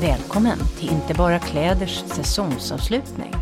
Välkommen 0.00 0.58
till 0.78 0.88
Inte 0.88 1.14
bara 1.14 1.38
kläders 1.38 2.04
säsongsavslutning. 2.06 3.35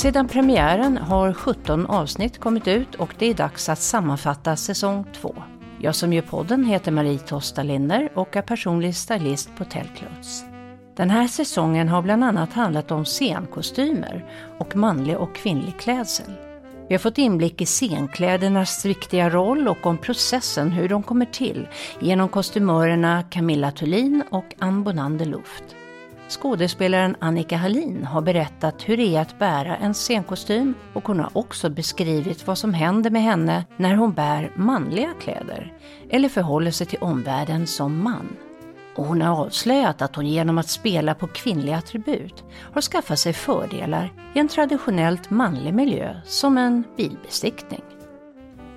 Sedan 0.00 0.28
premiären 0.28 0.96
har 0.96 1.32
17 1.32 1.86
avsnitt 1.86 2.38
kommit 2.38 2.68
ut 2.68 2.94
och 2.94 3.14
det 3.18 3.26
är 3.26 3.34
dags 3.34 3.68
att 3.68 3.78
sammanfatta 3.78 4.56
säsong 4.56 5.06
2. 5.12 5.34
Jag 5.80 5.94
som 5.94 6.12
gör 6.12 6.22
podden 6.22 6.64
heter 6.64 6.92
Marie 6.92 7.18
Tosta 7.18 7.62
Linder 7.62 8.12
och 8.14 8.36
är 8.36 8.42
personlig 8.42 8.96
stylist 8.96 9.50
på 9.56 9.64
Tellclothes. 9.64 10.44
Den 10.96 11.10
här 11.10 11.26
säsongen 11.26 11.88
har 11.88 12.02
bland 12.02 12.24
annat 12.24 12.52
handlat 12.52 12.90
om 12.90 13.04
scenkostymer 13.04 14.24
och 14.58 14.76
manlig 14.76 15.16
och 15.16 15.34
kvinnlig 15.34 15.78
klädsel. 15.78 16.32
Vi 16.88 16.94
har 16.94 16.98
fått 17.00 17.18
inblick 17.18 17.60
i 17.60 17.66
scenklädernas 17.66 18.84
viktiga 18.84 19.30
roll 19.30 19.68
och 19.68 19.86
om 19.86 19.98
processen 19.98 20.70
hur 20.70 20.88
de 20.88 21.02
kommer 21.02 21.26
till 21.26 21.68
genom 22.00 22.28
kostymörerna 22.28 23.22
Camilla 23.22 23.70
Thulin 23.70 24.22
och 24.30 24.54
Ann 24.58 24.84
Bonander 24.84 25.26
Luft. 25.26 25.64
Skådespelaren 26.30 27.16
Annika 27.18 27.56
Hallin 27.56 28.04
har 28.04 28.20
berättat 28.20 28.88
hur 28.88 28.96
det 28.96 29.16
är 29.16 29.20
att 29.20 29.38
bära 29.38 29.76
en 29.76 29.94
scenkostym 29.94 30.74
och 30.92 31.06
hon 31.08 31.20
har 31.20 31.30
också 31.32 31.70
beskrivit 31.70 32.46
vad 32.46 32.58
som 32.58 32.74
händer 32.74 33.10
med 33.10 33.22
henne 33.22 33.64
när 33.76 33.94
hon 33.94 34.12
bär 34.12 34.52
manliga 34.56 35.14
kläder 35.20 35.72
eller 36.10 36.28
förhåller 36.28 36.70
sig 36.70 36.86
till 36.86 36.98
omvärlden 36.98 37.66
som 37.66 38.02
man. 38.02 38.36
Och 38.96 39.04
hon 39.04 39.22
har 39.22 39.44
avslöjat 39.44 40.02
att 40.02 40.16
hon 40.16 40.26
genom 40.26 40.58
att 40.58 40.68
spela 40.68 41.14
på 41.14 41.26
kvinnliga 41.26 41.76
attribut 41.76 42.44
har 42.72 42.82
skaffat 42.82 43.18
sig 43.18 43.32
fördelar 43.32 44.12
i 44.34 44.38
en 44.38 44.48
traditionellt 44.48 45.30
manlig 45.30 45.74
miljö 45.74 46.20
som 46.24 46.58
en 46.58 46.84
bilbesiktning. 46.96 47.82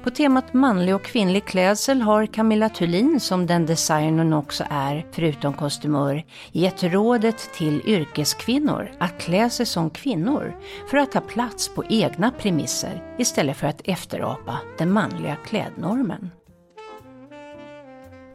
På 0.04 0.10
temat 0.10 0.54
manlig 0.54 0.96
och 0.96 1.04
kvinnlig 1.04 1.46
klädsel 1.46 2.02
har 2.02 2.26
Camilla 2.26 2.70
Thulin, 2.70 3.20
som 3.20 3.48
den 3.48 3.66
designern 3.66 4.20
hon 4.20 4.34
också 4.34 4.64
är, 4.70 5.06
förutom 5.12 5.54
kostymör, 5.54 6.26
gett 6.52 6.84
rådet 6.84 7.50
till 7.54 7.82
yrkeskvinnor 7.86 8.92
att 9.00 9.20
klä 9.20 9.50
sig 9.50 9.66
som 9.66 9.90
kvinnor 9.90 10.56
för 10.90 10.98
att 10.98 11.12
ta 11.12 11.22
plats 11.22 11.70
på 11.70 11.86
egna 11.90 12.32
premisser 12.32 13.16
istället 13.18 13.58
för 13.58 13.68
att 13.68 13.82
efterapa 13.84 14.60
den 14.78 14.92
manliga 14.92 15.36
klädnormen. 15.36 16.32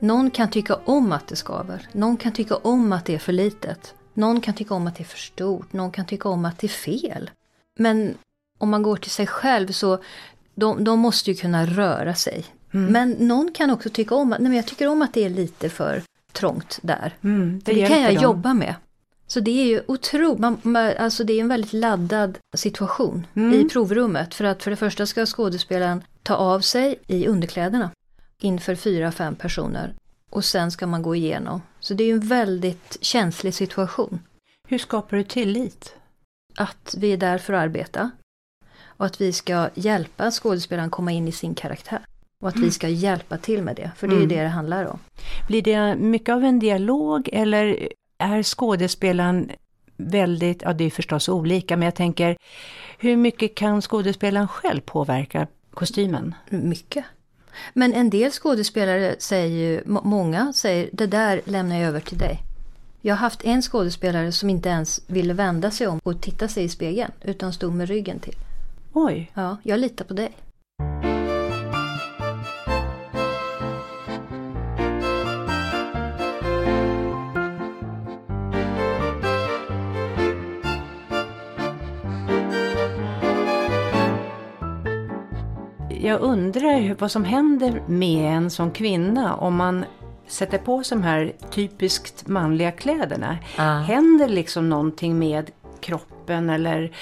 Någon 0.01 0.31
kan 0.31 0.51
tycka 0.51 0.75
om 0.75 1.13
att 1.13 1.29
det 1.29 1.37
skaver. 1.37 1.89
Någon 1.93 2.17
kan 2.17 2.33
tycka 2.33 2.57
om 2.57 2.93
att 2.93 3.07
det 3.07 3.15
är 3.15 3.19
för 3.19 3.33
litet. 3.33 3.95
Någon 4.15 4.41
kan 4.41 4.55
tycka 4.55 4.75
om 4.75 4.87
att 4.87 4.97
det 4.97 5.03
är 5.03 5.09
för 5.09 5.19
stort. 5.19 5.73
Någon 5.73 5.91
kan 5.91 6.07
tycka 6.07 6.29
om 6.29 6.45
att 6.45 6.59
det 6.59 6.67
är 6.67 6.69
fel. 6.69 7.31
Men 7.79 8.15
om 8.59 8.71
man 8.71 8.83
går 8.83 8.97
till 8.97 9.11
sig 9.11 9.27
själv 9.27 9.69
så 9.69 9.99
de, 10.59 10.85
de 10.85 10.99
måste 10.99 11.31
ju 11.31 11.37
kunna 11.37 11.67
röra 11.67 12.15
sig. 12.15 12.45
Mm. 12.75 12.93
Men 12.93 13.11
någon 13.11 13.53
kan 13.53 13.71
också 13.71 13.91
tycka 13.91 14.15
om 14.15 14.33
att, 14.33 14.39
nej 14.39 14.49
men 14.49 14.57
jag 14.57 14.67
tycker 14.67 14.89
om 14.89 15.03
att 15.03 15.15
det 15.15 15.25
är 15.25 15.31
lite 15.31 15.69
för 15.69 16.03
trångt 16.33 16.79
där. 16.83 17.17
Mm, 17.25 17.61
det, 17.65 17.73
det 17.73 17.87
kan 17.87 18.01
jag 18.01 18.15
dem. 18.15 18.23
jobba 18.23 18.55
med. 18.55 18.75
Så 19.27 19.41
det 19.41 19.51
är 19.51 19.67
ju 19.67 19.83
otroligt, 19.89 20.39
man, 20.39 20.61
man, 20.63 20.93
alltså 20.99 21.25
det 21.25 21.33
är 21.33 21.41
en 21.41 21.49
väldigt 21.49 21.73
laddad 21.73 22.39
situation 22.57 23.27
mm. 23.35 23.55
i 23.55 23.69
provrummet. 23.69 24.35
För 24.35 24.45
att 24.45 24.63
för 24.63 24.71
det 24.71 24.77
första 24.77 25.07
ska 25.07 25.27
skådespelaren 25.27 26.03
ta 26.23 26.35
av 26.35 26.61
sig 26.61 26.99
i 27.07 27.27
underkläderna 27.27 27.91
inför 28.41 28.75
fyra, 28.75 29.13
fem 29.13 29.35
personer. 29.35 29.95
Och 30.31 30.45
sen 30.45 30.71
ska 30.71 30.87
man 30.87 31.03
gå 31.03 31.15
igenom. 31.15 31.63
Så 31.81 31.95
det 31.95 32.05
är 32.05 32.09
ju 32.09 32.13
en 32.13 32.21
väldigt 32.21 32.99
känslig 33.01 33.55
situation. 33.55 34.21
Hur 34.69 34.79
skapar 34.79 35.17
du 35.17 35.25
tillit? 35.25 35.95
Att 36.57 36.95
vi 36.99 37.13
är 37.13 37.17
där 37.17 37.39
för 37.39 37.53
att 37.53 37.63
arbeta. 37.63 38.11
Och 38.99 39.07
att 39.07 39.21
vi 39.21 39.33
ska 39.33 39.69
hjälpa 39.75 40.31
skådespelaren 40.31 40.91
komma 40.91 41.13
in 41.13 41.29
i 41.29 41.33
sin 41.33 41.55
karaktär. 41.55 42.01
Och 42.41 42.49
att 42.49 42.55
mm. 42.55 42.67
vi 42.67 42.73
ska 42.73 42.89
hjälpa 42.89 43.39
till 43.39 43.63
med 43.63 43.77
det, 43.77 43.91
för 43.97 44.09
det 44.09 44.15
är 44.15 44.17
mm. 44.17 44.29
det 44.29 44.43
det 44.43 44.49
handlar 44.49 44.85
om. 44.85 44.99
Blir 45.49 45.63
det 45.63 45.97
mycket 45.97 46.35
av 46.35 46.45
en 46.45 46.59
dialog 46.59 47.29
eller 47.33 47.89
är 48.19 48.43
skådespelaren 48.43 49.51
väldigt, 49.97 50.63
ja 50.63 50.73
det 50.73 50.85
är 50.85 50.91
förstås 50.91 51.29
olika, 51.29 51.77
men 51.77 51.85
jag 51.85 51.95
tänker 51.95 52.37
hur 52.99 53.17
mycket 53.17 53.55
kan 53.55 53.83
skådespelaren 53.83 54.49
själv 54.49 54.81
påverka 54.81 55.47
kostymen? 55.75 56.35
Mycket. 56.49 57.05
Men 57.75 57.95
en 57.95 58.11
del 58.11 58.31
skådespelare 58.31 59.17
säger 59.19 59.49
ju, 59.49 59.83
många 59.87 60.53
säger 60.53 60.91
det 60.93 61.07
där 61.07 61.41
lämnar 61.45 61.77
jag 61.77 61.89
över 61.89 62.01
till 62.01 62.19
dig. 62.19 62.43
Jag 63.01 63.15
har 63.15 63.21
haft 63.21 63.45
en 63.45 63.63
skådespelare 63.63 64.33
som 64.33 64.51
inte 64.51 64.69
ens 64.69 65.01
ville 65.07 65.35
vända 65.35 65.71
sig 65.71 65.87
om 65.87 66.01
och 66.03 66.21
titta 66.21 66.49
sig 66.49 66.65
i 66.65 66.69
spegeln 66.69 67.13
utan 67.23 67.53
stod 67.53 67.75
med 67.75 67.89
ryggen 67.89 68.19
till. 68.19 68.35
Oj. 68.93 69.31
Ja, 69.35 69.57
jag 69.63 69.81
litar 69.81 70.05
på 70.05 70.15
dig. 70.15 70.37
Jag 86.01 86.21
undrar 86.21 86.95
vad 86.99 87.11
som 87.11 87.25
händer 87.25 87.83
med 87.87 88.37
en 88.37 88.51
som 88.51 88.71
kvinna 88.71 89.35
om 89.35 89.57
man 89.57 89.85
sätter 90.27 90.59
på 90.59 90.83
sig 90.83 90.99
de 90.99 91.05
här 91.05 91.33
typiskt 91.51 92.27
manliga 92.27 92.73
kläderna. 92.73 93.39
Ah. 93.57 93.79
Händer 93.79 94.29
liksom 94.29 94.69
någonting 94.69 95.19
med 95.19 95.51
kroppen 95.81 96.51
eller 96.51 96.93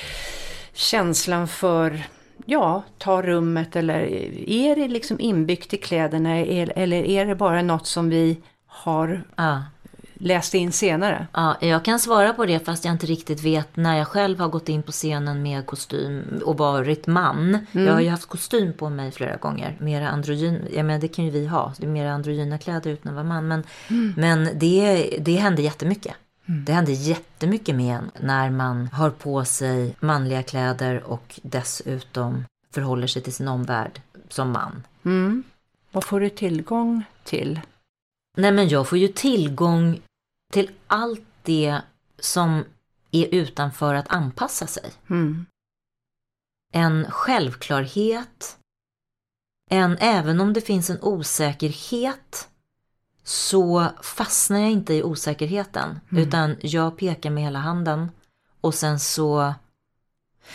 känslan 0.76 1.48
för, 1.48 2.06
ja, 2.44 2.82
ta 2.98 3.22
rummet 3.22 3.76
eller 3.76 4.00
är 4.48 4.76
det 4.76 4.88
liksom 4.88 5.20
inbyggt 5.20 5.74
i 5.74 5.76
kläderna 5.76 6.36
eller 6.36 7.04
är 7.04 7.26
det 7.26 7.34
bara 7.34 7.62
något 7.62 7.86
som 7.86 8.10
vi 8.10 8.36
har 8.66 9.24
ja. 9.36 9.62
läst 10.14 10.54
in 10.54 10.72
senare? 10.72 11.26
Ja, 11.32 11.56
jag 11.60 11.84
kan 11.84 12.00
svara 12.00 12.32
på 12.32 12.46
det 12.46 12.64
fast 12.64 12.84
jag 12.84 12.94
inte 12.94 13.06
riktigt 13.06 13.42
vet 13.42 13.76
när 13.76 13.98
jag 13.98 14.08
själv 14.08 14.40
har 14.40 14.48
gått 14.48 14.68
in 14.68 14.82
på 14.82 14.92
scenen 14.92 15.42
med 15.42 15.66
kostym 15.66 16.40
och 16.44 16.58
varit 16.58 17.06
man. 17.06 17.58
Mm. 17.72 17.86
Jag 17.86 17.92
har 17.92 18.00
ju 18.00 18.08
haft 18.08 18.26
kostym 18.26 18.72
på 18.72 18.90
mig 18.90 19.12
flera 19.12 19.36
gånger. 19.36 19.76
Mera 19.80 20.08
androgyn, 20.08 20.68
ja 20.74 20.82
men 20.82 21.00
det 21.00 21.08
kan 21.08 21.24
ju 21.24 21.30
vi 21.30 21.46
ha. 21.46 21.72
Det 21.78 21.86
är 21.86 21.90
mera 21.90 22.12
androgyna 22.12 22.58
kläder 22.58 22.90
utan 22.90 23.08
att 23.08 23.14
vara 23.14 23.24
man. 23.24 23.48
Men, 23.48 23.62
mm. 23.88 24.14
men 24.16 24.58
det, 24.58 25.16
det 25.20 25.36
hände 25.36 25.62
jättemycket. 25.62 26.14
Mm. 26.48 26.64
Det 26.64 26.72
händer 26.72 26.92
jättemycket 26.92 27.74
med 27.74 27.96
en 27.96 28.10
när 28.20 28.50
man 28.50 28.86
har 28.86 29.10
på 29.10 29.44
sig 29.44 29.96
manliga 30.00 30.42
kläder 30.42 31.02
och 31.02 31.40
dessutom 31.42 32.44
förhåller 32.70 33.06
sig 33.06 33.22
till 33.22 33.32
sin 33.32 33.48
omvärld 33.48 34.00
som 34.28 34.50
man. 34.50 34.86
Mm. 35.04 35.42
Vad 35.90 36.04
får 36.04 36.20
du 36.20 36.30
tillgång 36.30 37.04
till? 37.24 37.60
Nej 38.36 38.52
men 38.52 38.68
jag 38.68 38.88
får 38.88 38.98
ju 38.98 39.08
tillgång 39.08 40.00
till 40.52 40.70
allt 40.86 41.26
det 41.42 41.80
som 42.18 42.64
är 43.10 43.34
utanför 43.34 43.94
att 43.94 44.08
anpassa 44.08 44.66
sig. 44.66 44.90
Mm. 45.10 45.46
En 46.72 47.10
självklarhet, 47.10 48.58
en, 49.70 49.96
även 50.00 50.40
om 50.40 50.52
det 50.52 50.60
finns 50.60 50.90
en 50.90 51.02
osäkerhet 51.02 52.48
så 53.26 53.86
fastnar 54.02 54.58
jag 54.58 54.70
inte 54.70 54.94
i 54.94 55.02
osäkerheten. 55.02 56.00
Mm. 56.10 56.24
Utan 56.24 56.56
jag 56.60 56.96
pekar 56.96 57.30
med 57.30 57.44
hela 57.44 57.58
handen. 57.58 58.10
Och 58.60 58.74
sen 58.74 59.00
så... 59.00 59.54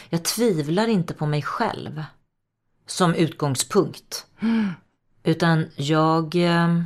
Jag 0.10 0.24
tvivlar 0.24 0.88
inte 0.88 1.14
på 1.14 1.26
mig 1.26 1.42
själv 1.42 2.04
som 2.86 3.16
utgångspunkt. 3.16 4.26
Mm. 4.40 4.70
Utan 5.24 5.66
jag... 5.76 6.36
Eh, 6.36 6.82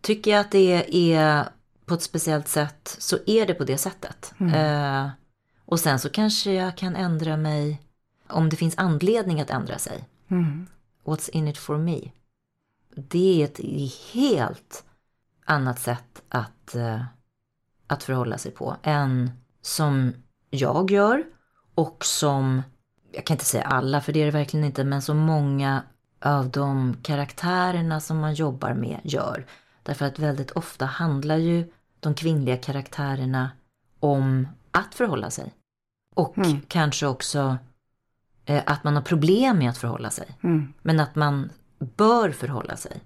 tycker 0.00 0.30
jag 0.30 0.40
att 0.40 0.50
det 0.50 1.12
är 1.14 1.48
på 1.84 1.94
ett 1.94 2.02
speciellt 2.02 2.48
sätt 2.48 2.96
så 2.98 3.18
är 3.26 3.46
det 3.46 3.54
på 3.54 3.64
det 3.64 3.78
sättet. 3.78 4.34
Mm. 4.38 4.54
Eh, 4.54 5.10
och 5.64 5.80
sen 5.80 5.98
så 5.98 6.08
kanske 6.08 6.52
jag 6.52 6.76
kan 6.76 6.96
ändra 6.96 7.36
mig 7.36 7.82
om 8.28 8.48
det 8.48 8.56
finns 8.56 8.78
anledning 8.78 9.40
att 9.40 9.50
ändra 9.50 9.78
sig. 9.78 10.04
Mm. 10.28 10.66
What's 11.04 11.30
in 11.30 11.48
it 11.48 11.58
for 11.58 11.78
me? 11.78 12.00
Det 12.96 13.42
är 13.42 13.44
ett 13.44 13.60
helt 14.12 14.84
annat 15.44 15.78
sätt 15.78 16.22
att, 16.28 16.74
eh, 16.74 17.04
att 17.86 18.02
förhålla 18.02 18.38
sig 18.38 18.52
på 18.52 18.76
än 18.82 19.30
som 19.60 20.12
jag 20.50 20.90
gör 20.90 21.24
och 21.74 22.04
som, 22.04 22.62
jag 23.12 23.26
kan 23.26 23.34
inte 23.34 23.44
säga 23.44 23.64
alla 23.64 24.00
för 24.00 24.12
det 24.12 24.20
är 24.20 24.24
det 24.24 24.30
verkligen 24.30 24.66
inte, 24.66 24.84
men 24.84 25.02
som 25.02 25.16
många 25.16 25.82
av 26.20 26.50
de 26.50 26.96
karaktärerna 27.02 28.00
som 28.00 28.18
man 28.18 28.34
jobbar 28.34 28.74
med 28.74 29.00
gör. 29.04 29.46
Därför 29.82 30.04
att 30.04 30.18
väldigt 30.18 30.50
ofta 30.50 30.84
handlar 30.84 31.36
ju 31.36 31.72
de 32.00 32.14
kvinnliga 32.14 32.56
karaktärerna 32.56 33.50
om 34.00 34.48
att 34.70 34.94
förhålla 34.94 35.30
sig. 35.30 35.54
Och 36.14 36.38
mm. 36.38 36.60
kanske 36.68 37.06
också 37.06 37.56
eh, 38.44 38.62
att 38.66 38.84
man 38.84 38.94
har 38.94 39.02
problem 39.02 39.58
med 39.58 39.70
att 39.70 39.78
förhålla 39.78 40.10
sig. 40.10 40.38
Mm. 40.42 40.72
Men 40.82 41.00
att 41.00 41.14
man 41.14 41.50
bör 41.78 42.30
förhålla 42.30 42.76
sig. 42.76 43.00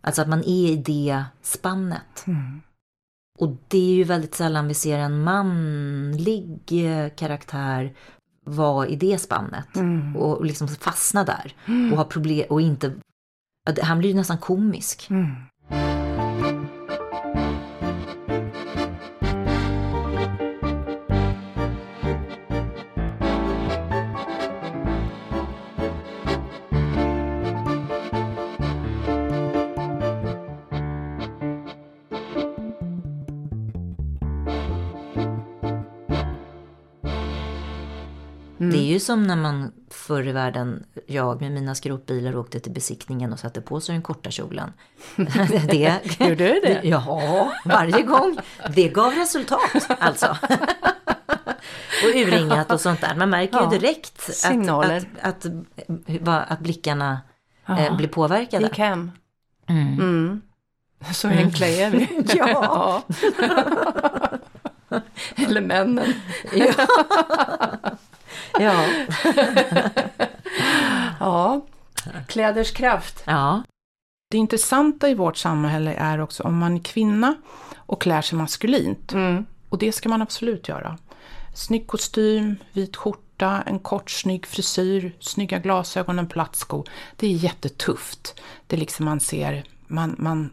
Alltså 0.00 0.22
att 0.22 0.28
man 0.28 0.40
är 0.40 0.70
i 0.70 0.76
det 0.76 1.24
spannet. 1.42 2.26
Mm. 2.26 2.60
Och 3.38 3.56
det 3.68 3.78
är 3.78 3.94
ju 3.94 4.04
väldigt 4.04 4.34
sällan 4.34 4.68
vi 4.68 4.74
ser 4.74 4.98
en 4.98 5.22
manlig 5.22 6.58
eh, 6.70 7.10
karaktär 7.10 7.94
vara 8.44 8.86
i 8.86 8.96
det 8.96 9.18
spannet. 9.18 9.76
Mm. 9.76 10.16
Och 10.16 10.44
liksom 10.44 10.68
fastna 10.68 11.24
där. 11.24 11.54
Och 11.92 11.96
ha 11.96 12.04
problem 12.04 12.46
och 12.50 12.60
inte... 12.60 12.92
Han 13.82 13.98
blir 13.98 14.10
ju 14.10 14.16
nästan 14.16 14.38
komisk. 14.38 15.10
Mm. 15.10 15.34
Ju 38.94 39.00
som 39.00 39.22
när 39.22 39.36
man 39.36 39.72
förr 39.90 40.28
i 40.28 40.32
världen, 40.32 40.84
jag 41.06 41.40
med 41.40 41.52
mina 41.52 41.74
skrotbilar 41.74 42.36
åkte 42.36 42.60
till 42.60 42.72
besiktningen 42.72 43.32
och 43.32 43.38
satte 43.38 43.60
på 43.60 43.80
sig 43.80 43.92
den 43.92 44.02
korta 44.02 44.30
kjolen. 44.30 44.72
det, 45.68 46.00
Gjorde 46.20 46.34
du 46.34 46.60
det? 46.60 46.80
Ja, 46.88 47.52
varje 47.64 48.02
gång. 48.02 48.38
Det 48.74 48.88
gav 48.88 49.12
resultat 49.12 49.86
alltså. 49.98 50.26
och 52.04 52.14
urringat 52.14 52.70
och 52.72 52.80
sånt 52.80 53.00
där. 53.00 53.14
Man 53.14 53.30
märker 53.30 53.56
Ja, 53.56 53.72
ju 53.72 53.78
direkt 53.78 54.34
signaler. 54.34 55.08
att, 55.20 55.46
att, 55.46 55.52
att, 56.28 56.50
att 56.50 56.60
blickarna 56.60 57.20
eh, 57.68 57.96
blir 57.96 58.08
påverkade. 58.08 58.64
Gick 58.64 58.78
hem. 58.78 59.10
Mm. 59.66 59.92
Mm. 59.92 60.42
Så 61.12 61.28
enkla 61.28 61.66
är 61.66 61.90
vi. 61.90 62.24
Ja. 62.34 63.02
Eller 65.36 65.60
männen. 65.60 66.14
Ja. 66.52 66.86
Ja. 68.58 68.86
Kläders 72.28 72.72
kraft. 72.72 73.22
ja. 73.26 73.62
Det 74.30 74.38
intressanta 74.38 75.08
i 75.08 75.14
vårt 75.14 75.36
samhälle 75.36 75.94
är 75.94 76.20
också 76.20 76.42
om 76.42 76.58
man 76.58 76.76
är 76.76 76.80
kvinna 76.80 77.34
och 77.76 78.02
klär 78.02 78.22
sig 78.22 78.38
maskulint. 78.38 79.12
Mm. 79.12 79.46
Och 79.68 79.78
det 79.78 79.92
ska 79.92 80.08
man 80.08 80.22
absolut 80.22 80.68
göra. 80.68 80.98
Snygg 81.54 81.86
kostym, 81.86 82.56
vit 82.72 82.96
skjorta, 82.96 83.62
en 83.66 83.78
kort 83.78 84.10
snygg 84.10 84.46
frisyr, 84.46 85.16
snygga 85.20 85.58
glasögon, 85.58 86.18
en 86.18 86.28
platt 86.28 86.56
sko. 86.56 86.84
Det 87.16 87.26
är 87.26 87.30
jättetufft. 87.30 88.40
Det 88.66 88.76
är 88.76 88.80
liksom 88.80 89.04
man 89.04 89.20
ser, 89.20 89.64
man, 89.86 90.16
man, 90.18 90.50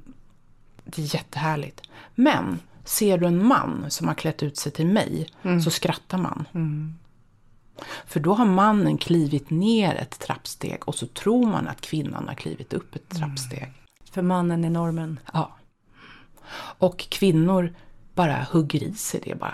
det 0.84 1.02
är 1.02 1.16
jättehärligt. 1.16 1.82
Men 2.16 2.60
ser 2.86 3.18
du 3.18 3.28
en 3.28 3.48
man 3.48 3.86
som 3.90 4.08
har 4.08 4.16
klätt 4.16 4.44
ut 4.44 4.58
sig 4.58 4.72
till 4.72 4.88
mig 4.88 5.28
så 5.64 5.72
skrattar 5.72 6.18
man. 6.18 6.46
För 8.06 8.20
då 8.20 8.34
har 8.34 8.46
mannen 8.46 8.98
klivit 8.98 9.50
ner 9.50 9.96
ett 9.96 10.20
trappsteg 10.20 10.88
och 10.88 10.96
så 10.96 11.08
tror 11.08 11.48
man 11.48 11.68
att 11.68 11.82
kvinnan 11.82 12.28
har 12.28 12.36
klivit 12.36 12.74
upp 12.74 12.96
ett 12.96 13.10
trappsteg. 13.10 13.72
För 14.12 14.22
mannen 14.22 14.64
är 14.66 14.70
normen. 14.70 15.20
Ja. 15.34 15.58
Och 16.78 17.00
kvinnor 17.10 17.74
bara 18.16 18.48
hugger 18.52 18.84
i 18.84 18.94
sig 18.94 19.22
det 19.24 19.36
bara. 19.36 19.54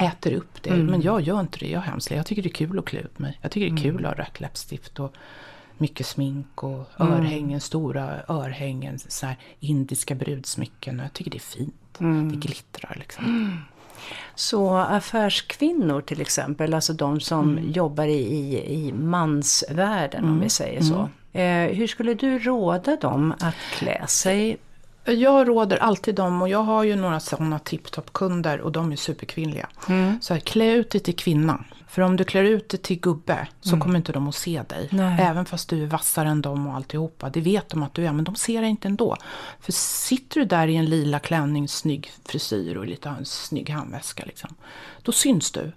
Äter 0.00 0.32
upp 0.32 0.62
det. 0.62 0.70
Men 0.76 1.02
jag 1.02 1.20
gör 1.20 1.40
inte 1.40 1.58
det, 1.58 1.68
jag 1.70 1.84
skäms. 1.84 2.10
Jag 2.10 2.26
tycker 2.26 2.42
det 2.42 2.48
är 2.48 2.52
kul 2.52 2.78
att 2.78 2.84
klä 2.84 3.00
ut 3.00 3.18
mig. 3.18 3.38
Jag 3.42 3.50
tycker 3.50 3.70
det 3.74 3.80
är 3.80 3.82
kul 3.82 4.06
att 4.06 4.16
ha 4.16 4.24
rött 4.24 4.40
läppstift 4.40 5.00
och 5.00 5.14
mycket 5.78 6.06
smink 6.06 6.62
och 6.62 6.88
örhängen, 7.00 7.60
stora 7.60 8.22
örhängen, 8.28 8.98
så 8.98 9.26
här 9.26 9.36
indiska 9.60 10.14
brudsmycken. 10.14 11.00
Och 11.00 11.04
jag 11.04 11.12
tycker 11.12 11.30
det 11.30 11.36
är 11.36 11.40
fint. 11.40 11.74
Det 12.30 12.36
glittrar 12.36 12.96
liksom. 12.98 13.58
Så 14.38 14.76
affärskvinnor 14.76 16.00
till 16.00 16.20
exempel, 16.20 16.74
alltså 16.74 16.92
de 16.92 17.20
som 17.20 17.58
jobbar 17.72 18.06
i, 18.06 18.20
i, 18.20 18.74
i 18.88 18.92
mansvärlden 18.92 20.24
om 20.24 20.40
vi 20.40 20.48
säger 20.48 20.80
så. 20.82 21.08
Eh, 21.38 21.76
hur 21.76 21.86
skulle 21.86 22.14
du 22.14 22.38
råda 22.38 22.96
dem 22.96 23.34
att 23.40 23.54
klä 23.72 24.06
sig? 24.06 24.56
Jag 25.04 25.48
råder 25.48 25.76
alltid 25.76 26.14
dem 26.14 26.42
och 26.42 26.48
jag 26.48 26.62
har 26.62 26.84
ju 26.84 26.96
några 26.96 27.20
sådana 27.20 27.58
tipptopp-kunder 27.58 28.60
och 28.60 28.72
de 28.72 28.92
är 28.92 28.96
superkvinnliga. 28.96 29.68
Så 30.20 30.34
här, 30.34 30.40
klä 30.40 30.72
ut 30.72 30.90
dig 30.90 31.00
till 31.00 31.16
kvinna. 31.16 31.64
För 31.96 32.02
om 32.02 32.16
du 32.16 32.24
klär 32.24 32.44
ut 32.44 32.68
dig 32.68 32.80
till 32.80 33.00
gubbe 33.00 33.48
så 33.60 33.76
kommer 33.80 33.96
inte 33.96 34.12
de 34.12 34.28
att 34.28 34.34
se 34.34 34.62
dig. 34.68 34.88
Nej. 34.90 35.16
Även 35.20 35.44
fast 35.44 35.68
du 35.68 35.82
är 35.82 35.86
vassare 35.86 36.28
än 36.28 36.42
dem 36.42 36.66
och 36.66 36.74
alltihopa. 36.74 37.30
Det 37.30 37.40
vet 37.40 37.68
de 37.68 37.82
att 37.82 37.94
du 37.94 38.06
är, 38.06 38.12
men 38.12 38.24
de 38.24 38.34
ser 38.34 38.60
dig 38.60 38.70
inte 38.70 38.88
ändå. 38.88 39.16
För 39.60 39.72
sitter 39.72 40.40
du 40.40 40.46
där 40.46 40.68
i 40.68 40.76
en 40.76 40.84
lila 40.84 41.18
klänning, 41.18 41.68
snygg 41.68 42.10
frisyr 42.24 42.76
och 42.76 42.86
lite 42.86 43.08
en 43.08 43.24
snygg 43.24 43.70
handväska 43.70 44.24
liksom. 44.26 44.54
Då 45.02 45.12
syns 45.12 45.52
du. 45.52 45.72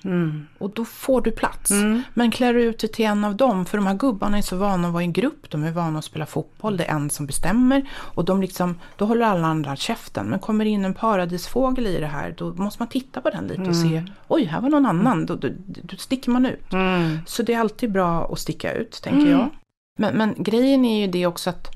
Och 0.58 0.70
då 0.70 0.86
får 0.86 1.22
du 1.22 1.32
plats. 1.32 1.72
Men 2.14 2.32
klär 2.32 2.54
du 2.54 2.62
ut 2.64 2.80
dig 2.80 2.92
till 2.92 3.06
en 3.06 3.24
av 3.24 3.36
dem, 3.36 3.66
för 3.66 3.78
de 3.78 3.88
här 3.88 3.96
gubbarna 3.96 4.38
är 4.38 4.42
så 4.42 4.56
vana 4.56 4.88
att 4.88 4.94
vara 4.94 5.04
i 5.04 5.06
en 5.06 5.14
grupp. 5.14 5.50
De 5.50 5.64
är 5.64 5.72
vana 5.72 6.00
att 6.00 6.06
spela 6.06 6.26
fotboll, 6.26 6.78
det 6.78 6.86
är 6.86 6.96
en 6.96 7.10
som 7.10 7.26
bestämmer. 7.26 7.90
Och 7.96 8.26
de 8.26 8.42
liksom, 8.42 8.80
då 8.98 9.06
håller 9.06 9.26
alla 9.26 9.48
andra 9.48 9.76
käften. 9.76 10.26
Men 10.26 10.40
kommer 10.40 10.66
in 10.66 10.86
en 10.86 10.94
paradisfågel 10.94 11.88
i 11.88 12.00
det 12.00 12.08
här, 12.08 12.36
då 12.38 12.54
måste 12.54 12.82
man 12.82 12.88
titta 12.90 13.22
på 13.22 13.30
den 13.30 13.48
lite 13.48 13.62
och 13.62 13.76
se, 13.76 14.04
oj, 14.28 14.44
här 14.44 14.62
var 14.62 14.70
någon 14.70 14.86
annan. 14.86 15.26
Då, 15.26 15.36
då, 15.36 15.50
då 15.66 15.98
sticker 16.10 16.32
man 16.32 16.46
ut. 16.46 16.66
Så 17.26 17.44
det 17.44 17.54
är 17.54 17.60
alltid 17.60 17.92
bra 17.92 18.30
att 18.32 18.40
sticka 18.40 18.74
ut, 18.74 19.02
tänker 19.04 19.32
jag. 19.32 19.50
Men, 19.98 20.18
men 20.18 20.36
grejen 20.38 20.86
är 20.86 21.00
ju 21.00 21.08
det 21.08 21.26
också 21.26 21.50
att 21.50 21.68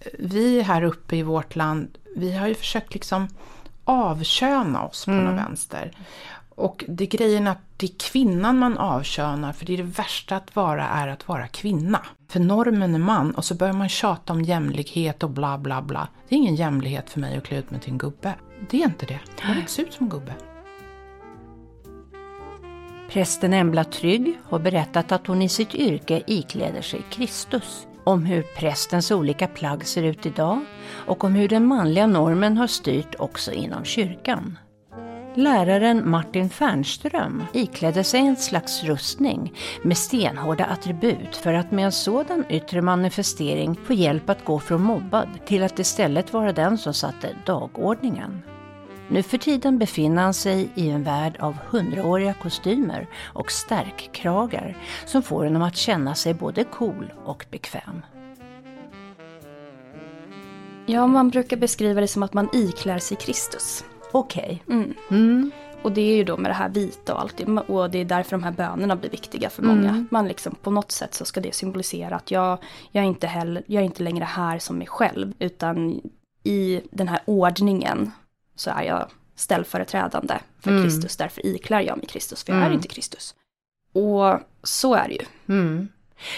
eh, 0.00 0.06
vi 0.18 0.62
här 0.62 0.82
uppe 0.82 1.16
i 1.16 1.22
vårt 1.22 1.56
land, 1.56 1.98
vi 2.16 2.36
har 2.36 2.48
ju 2.48 2.54
försökt 2.54 2.94
liksom 2.94 3.28
avköna 3.84 4.82
oss 4.84 5.04
på 5.04 5.10
något 5.10 5.38
vänster. 5.38 5.92
Och 6.48 6.84
det 6.88 7.04
är 7.04 7.08
grejen 7.08 7.46
att 7.46 7.58
det 7.76 7.86
är 7.86 8.10
kvinnan 8.10 8.58
man 8.58 8.78
avkönar, 8.78 9.52
för 9.52 9.66
det 9.66 9.72
är 9.72 9.76
det 9.76 9.82
värsta 9.82 10.36
att 10.36 10.56
vara 10.56 10.88
är 10.88 11.08
att 11.08 11.28
vara 11.28 11.48
kvinna. 11.48 12.00
För 12.28 12.40
normen 12.40 12.94
är 12.94 12.98
man 12.98 13.30
och 13.30 13.44
så 13.44 13.54
börjar 13.54 13.74
man 13.74 13.88
tjata 13.88 14.32
om 14.32 14.42
jämlikhet 14.42 15.22
och 15.22 15.30
bla 15.30 15.58
bla 15.58 15.82
bla. 15.82 16.08
Det 16.28 16.34
är 16.34 16.38
ingen 16.38 16.56
jämlikhet 16.56 17.10
för 17.10 17.20
mig 17.20 17.36
att 17.36 17.44
klä 17.44 17.58
ut 17.58 17.70
mig 17.70 17.80
till 17.80 17.92
en 17.92 17.98
gubbe. 17.98 18.34
Det 18.70 18.82
är 18.82 18.84
inte 18.84 19.06
det. 19.06 19.20
Inte 19.58 19.72
se 19.72 19.82
ut 19.82 19.92
som 19.92 20.06
en 20.06 20.10
gubbe. 20.10 20.34
Prästen 23.12 23.52
Embla 23.52 23.84
Trygg 23.84 24.38
har 24.44 24.58
berättat 24.58 25.12
att 25.12 25.26
hon 25.26 25.42
i 25.42 25.48
sitt 25.48 25.74
yrke 25.74 26.22
ikläder 26.26 26.82
sig 26.82 27.02
Kristus. 27.10 27.86
Om 28.04 28.24
hur 28.24 28.42
prästens 28.42 29.10
olika 29.10 29.46
plagg 29.46 29.86
ser 29.86 30.02
ut 30.02 30.26
idag 30.26 30.60
och 31.06 31.24
om 31.24 31.34
hur 31.34 31.48
den 31.48 31.66
manliga 31.66 32.06
normen 32.06 32.56
har 32.56 32.66
styrt 32.66 33.14
också 33.18 33.52
inom 33.52 33.84
kyrkan. 33.84 34.58
Läraren 35.34 36.10
Martin 36.10 36.50
Fernström 36.50 37.44
iklädde 37.52 38.04
sig 38.04 38.20
en 38.20 38.36
slags 38.36 38.84
rustning 38.84 39.52
med 39.82 39.96
stenhårda 39.96 40.64
attribut 40.64 41.36
för 41.36 41.54
att 41.54 41.70
med 41.70 41.84
en 41.84 41.92
sådan 41.92 42.44
yttre 42.48 42.82
manifestering 42.82 43.76
få 43.84 43.92
hjälp 43.92 44.30
att 44.30 44.44
gå 44.44 44.58
från 44.58 44.82
mobbad 44.82 45.28
till 45.46 45.62
att 45.62 45.78
istället 45.78 46.32
vara 46.32 46.52
den 46.52 46.78
som 46.78 46.94
satte 46.94 47.36
dagordningen. 47.46 48.42
Nu 49.12 49.22
för 49.22 49.38
tiden 49.38 49.78
befinner 49.78 50.22
han 50.22 50.34
sig 50.34 50.68
i 50.74 50.90
en 50.90 51.02
värld 51.04 51.36
av 51.40 51.56
hundraåriga 51.70 52.34
kostymer 52.34 53.06
och 53.22 53.52
stärkkragar 53.52 54.76
som 55.06 55.22
får 55.22 55.44
honom 55.44 55.62
att 55.62 55.76
känna 55.76 56.14
sig 56.14 56.34
både 56.34 56.64
cool 56.64 57.12
och 57.24 57.46
bekväm. 57.50 58.02
Ja, 60.86 61.06
man 61.06 61.30
brukar 61.30 61.56
beskriva 61.56 62.00
det 62.00 62.08
som 62.08 62.22
att 62.22 62.32
man 62.32 62.48
iklär 62.52 62.98
sig 62.98 63.16
Kristus. 63.16 63.84
Okej. 64.12 64.62
Mm. 64.68 64.94
Mm. 65.10 65.50
Och 65.82 65.92
det 65.92 66.00
är 66.00 66.16
ju 66.16 66.24
då 66.24 66.36
med 66.36 66.50
det 66.50 66.54
här 66.54 66.68
vita 66.68 67.14
och 67.14 67.20
allt 67.20 67.36
det. 67.36 67.44
Och 67.44 67.90
det 67.90 67.98
är 67.98 68.04
därför 68.04 68.30
de 68.30 68.42
här 68.42 68.52
bönerna 68.52 68.96
blir 68.96 69.10
viktiga 69.10 69.50
för 69.50 69.62
många. 69.62 70.06
Man 70.10 70.28
liksom 70.28 70.54
på 70.62 70.70
något 70.70 70.92
sätt 70.92 71.14
så 71.14 71.24
ska 71.24 71.40
det 71.40 71.54
symbolisera 71.54 72.16
att 72.16 72.30
jag, 72.30 72.58
jag, 72.90 73.04
är 73.04 73.08
inte 73.08 73.26
heller, 73.26 73.62
jag 73.66 73.80
är 73.80 73.84
inte 73.84 74.02
längre 74.02 74.24
här 74.24 74.58
som 74.58 74.78
mig 74.78 74.86
själv. 74.86 75.32
Utan 75.38 76.00
i 76.44 76.80
den 76.90 77.08
här 77.08 77.20
ordningen 77.24 78.10
så 78.56 78.70
är 78.70 78.82
jag 78.82 79.10
ställföreträdande 79.34 80.38
för 80.60 80.82
Kristus. 80.82 81.16
Därför 81.16 81.46
iklär 81.46 81.80
jag 81.80 81.96
mig 81.98 82.06
Kristus, 82.06 82.44
för 82.44 82.52
jag 82.52 82.62
är 82.62 82.70
inte 82.70 82.88
Kristus. 82.88 83.34
Och 83.92 84.40
så 84.62 84.94
är 84.94 85.08
det 85.08 85.14
ju. 85.14 85.26
Mm. 85.54 85.88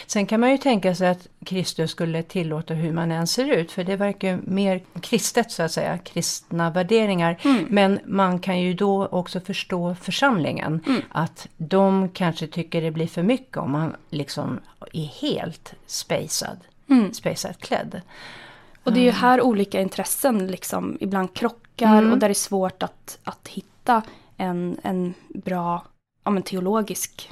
Sen 0.06 0.26
kan 0.26 0.40
man 0.40 0.50
ju 0.50 0.58
tänka 0.58 0.94
sig 0.94 1.08
att 1.08 1.28
Kristus 1.46 1.90
skulle 1.90 2.22
tillåta 2.22 2.74
hur 2.74 2.92
man 2.92 3.12
än 3.12 3.26
ser 3.26 3.44
ut, 3.44 3.72
för 3.72 3.84
det 3.84 3.96
verkar 3.96 4.28
ju 4.28 4.38
mer 4.42 4.82
kristet 5.00 5.50
så 5.50 5.62
att 5.62 5.72
säga, 5.72 5.98
kristna 5.98 6.70
värderingar. 6.70 7.36
Men 7.68 8.00
man 8.04 8.38
kan 8.38 8.60
ju 8.60 8.74
då 8.74 9.06
också 9.06 9.40
förstå 9.40 9.94
församlingen, 9.94 11.02
att 11.10 11.48
de 11.56 12.08
kanske 12.08 12.46
tycker 12.46 12.82
det 12.82 12.90
blir 12.90 13.06
för 13.06 13.22
mycket 13.22 13.56
om 13.56 13.70
man 13.70 13.96
liksom 14.10 14.60
är 14.92 15.06
helt 15.06 15.74
spacad, 15.86 16.58
spacad 17.12 17.58
klädd. 17.58 18.00
Och 18.84 18.92
det 18.92 19.00
är 19.00 19.04
ju 19.04 19.10
här 19.10 19.40
olika 19.40 19.80
intressen 19.80 20.46
liksom 20.46 20.96
ibland 21.00 21.34
krockar 21.34 22.10
och 22.12 22.18
där 22.18 22.28
det 22.28 22.32
är 22.32 22.34
svårt 22.34 22.82
att, 22.82 23.18
att 23.24 23.48
hitta 23.48 24.02
en, 24.36 24.76
en 24.82 25.14
bra 25.28 25.86
ja, 26.24 26.30
men 26.30 26.42
teologisk 26.42 27.30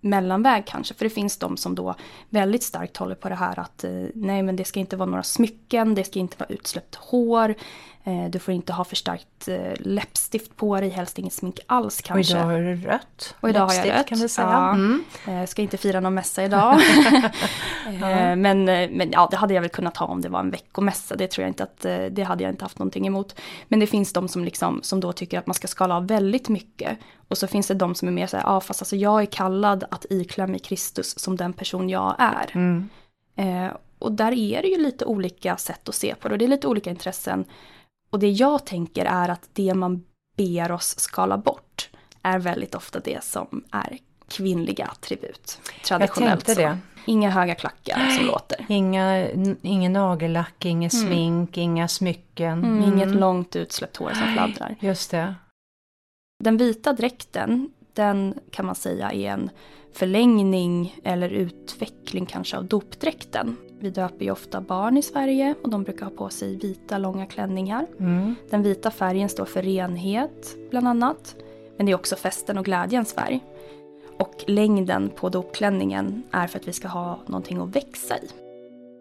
mellanväg 0.00 0.66
kanske. 0.66 0.94
För 0.94 1.04
det 1.04 1.10
finns 1.10 1.36
de 1.36 1.56
som 1.56 1.74
då 1.74 1.94
väldigt 2.28 2.62
starkt 2.62 2.96
håller 2.96 3.14
på 3.14 3.28
det 3.28 3.34
här 3.34 3.58
att 3.58 3.84
eh, 3.84 3.90
nej 4.14 4.42
men 4.42 4.56
det 4.56 4.64
ska 4.64 4.80
inte 4.80 4.96
vara 4.96 5.10
några 5.10 5.22
smycken, 5.22 5.94
det 5.94 6.04
ska 6.04 6.18
inte 6.18 6.36
vara 6.38 6.48
utsläppt 6.48 6.94
hår. 6.94 7.54
Eh, 8.04 8.30
du 8.30 8.38
får 8.38 8.54
inte 8.54 8.72
ha 8.72 8.84
för 8.84 8.96
starkt 8.96 9.48
eh, 9.48 9.72
läppstift 9.78 10.56
på 10.56 10.80
dig, 10.80 10.88
helst 10.88 11.18
inget 11.18 11.32
smink 11.32 11.60
alls 11.66 12.00
kanske. 12.00 12.34
Och 12.34 12.40
idag 12.40 12.52
har 12.52 12.60
du 12.60 12.76
rött. 12.76 13.34
Och 13.40 13.48
idag 13.48 13.66
har 13.66 13.74
jag 13.74 13.88
rött. 13.88 14.06
kan 14.06 14.18
vi 14.18 14.28
säga. 14.28 14.48
Ja. 14.48 14.74
Mm. 14.74 15.04
Eh, 15.26 15.46
ska 15.46 15.62
inte 15.62 15.76
fira 15.76 16.00
någon 16.00 16.14
mässa 16.14 16.44
idag. 16.44 16.80
Eh, 17.88 18.36
men, 18.36 18.64
men 18.64 19.10
ja, 19.12 19.28
det 19.30 19.36
hade 19.36 19.54
jag 19.54 19.60
väl 19.60 19.70
kunnat 19.70 19.96
ha 19.96 20.06
om 20.06 20.20
det 20.20 20.28
var 20.28 20.40
en 20.40 20.50
veckomässa. 20.50 21.16
Det 21.16 21.26
tror 21.26 21.42
jag 21.42 21.50
inte 21.50 21.62
att, 21.62 21.80
det 22.10 22.22
hade 22.22 22.44
jag 22.44 22.52
inte 22.52 22.64
haft 22.64 22.78
någonting 22.78 23.06
emot. 23.06 23.40
Men 23.68 23.80
det 23.80 23.86
finns 23.86 24.12
de 24.12 24.28
som 24.28 24.44
liksom, 24.44 24.80
som 24.82 25.00
då 25.00 25.12
tycker 25.12 25.38
att 25.38 25.46
man 25.46 25.54
ska 25.54 25.68
skala 25.68 25.96
av 25.96 26.06
väldigt 26.06 26.48
mycket. 26.48 26.98
Och 27.28 27.38
så 27.38 27.46
finns 27.46 27.66
det 27.66 27.74
de 27.74 27.94
som 27.94 28.08
är 28.08 28.12
mer 28.12 28.26
så 28.26 28.36
här, 28.36 28.44
ja 28.44 28.60
fast 28.60 28.82
alltså 28.82 28.96
jag 28.96 29.22
är 29.22 29.26
kallad 29.26 29.84
att 29.90 30.06
iklä 30.10 30.46
mig 30.46 30.58
Kristus 30.58 31.18
som 31.18 31.36
den 31.36 31.52
person 31.52 31.88
jag 31.88 32.16
är. 32.18 32.50
Mm. 32.54 32.88
Eh, 33.36 33.72
och 33.98 34.12
där 34.12 34.32
är 34.32 34.62
det 34.62 34.68
ju 34.68 34.78
lite 34.78 35.04
olika 35.04 35.56
sätt 35.56 35.88
att 35.88 35.94
se 35.94 36.14
på 36.14 36.28
det 36.28 36.34
och 36.34 36.38
det 36.38 36.44
är 36.44 36.48
lite 36.48 36.66
olika 36.66 36.90
intressen. 36.90 37.44
Och 38.10 38.18
det 38.18 38.30
jag 38.30 38.66
tänker 38.66 39.04
är 39.04 39.28
att 39.28 39.48
det 39.52 39.74
man 39.74 40.04
ber 40.36 40.72
oss 40.72 40.98
skala 40.98 41.38
bort 41.38 41.90
är 42.22 42.38
väldigt 42.38 42.74
ofta 42.74 43.00
det 43.00 43.24
som 43.24 43.64
är 43.70 43.98
kvinnliga 44.28 44.86
attribut. 44.86 45.60
Jag 45.74 45.84
Traditionellt 45.84 46.44
tänkte 46.44 46.62
så. 46.62 46.68
det. 46.68 46.78
Inga 47.06 47.30
höga 47.30 47.54
klackar 47.54 48.08
som 48.10 48.26
låter. 48.26 48.66
Inga, 48.68 49.28
ingen 49.62 49.92
nagellack, 49.92 50.64
inget 50.64 50.92
smink, 50.92 51.56
inga 51.56 51.88
smycken. 51.88 52.64
Mm. 52.64 52.92
Inget 52.92 53.08
långt 53.08 53.56
utsläppt 53.56 53.96
hår 53.96 54.12
som 54.14 54.32
fladdrar. 54.32 54.76
Just 54.80 55.10
det. 55.10 55.34
Den 56.44 56.56
vita 56.56 56.92
dräkten, 56.92 57.70
den 57.92 58.34
kan 58.50 58.66
man 58.66 58.74
säga 58.74 59.12
är 59.12 59.30
en 59.30 59.50
förlängning 59.92 60.96
eller 61.04 61.28
utveckling 61.28 62.26
kanske 62.26 62.56
av 62.56 62.64
dopdräkten. 62.64 63.56
Vi 63.80 63.90
döper 63.90 64.24
ju 64.24 64.30
ofta 64.30 64.60
barn 64.60 64.96
i 64.96 65.02
Sverige 65.02 65.54
och 65.62 65.70
de 65.70 65.82
brukar 65.82 66.04
ha 66.04 66.10
på 66.10 66.28
sig 66.28 66.56
vita 66.56 66.98
långa 66.98 67.26
klänningar. 67.26 67.86
Mm. 68.00 68.34
Den 68.50 68.62
vita 68.62 68.90
färgen 68.90 69.28
står 69.28 69.44
för 69.44 69.62
renhet 69.62 70.56
bland 70.70 70.88
annat. 70.88 71.36
Men 71.76 71.86
det 71.86 71.92
är 71.92 71.96
också 71.96 72.16
festen 72.16 72.58
och 72.58 72.64
glädjens 72.64 73.12
färg. 73.12 73.40
Och 74.18 74.44
längden 74.46 75.10
på 75.16 75.28
dopklänningen 75.28 76.22
är 76.30 76.46
för 76.46 76.58
att 76.58 76.68
vi 76.68 76.72
ska 76.72 76.88
ha 76.88 77.18
någonting 77.26 77.58
att 77.58 77.76
växa 77.76 78.16
i. 78.18 78.28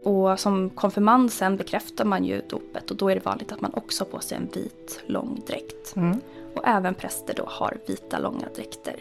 Och 0.03 0.39
som 0.39 0.69
konfirmand 0.69 1.31
sen 1.31 1.57
bekräftar 1.57 2.05
man 2.05 2.25
ju 2.25 2.41
dopet 2.49 2.91
och 2.91 2.97
då 2.97 3.09
är 3.09 3.15
det 3.15 3.25
vanligt 3.25 3.51
att 3.51 3.61
man 3.61 3.73
också 3.73 4.03
har 4.03 4.11
på 4.11 4.19
sig 4.19 4.37
en 4.37 4.49
vit 4.53 5.03
lång 5.07 5.41
dräkt. 5.47 5.95
Mm. 5.95 6.21
Och 6.55 6.67
även 6.67 6.93
präster 6.95 7.33
då 7.37 7.43
har 7.47 7.77
vita 7.87 8.19
långa 8.19 8.47
dräkter. 8.55 8.95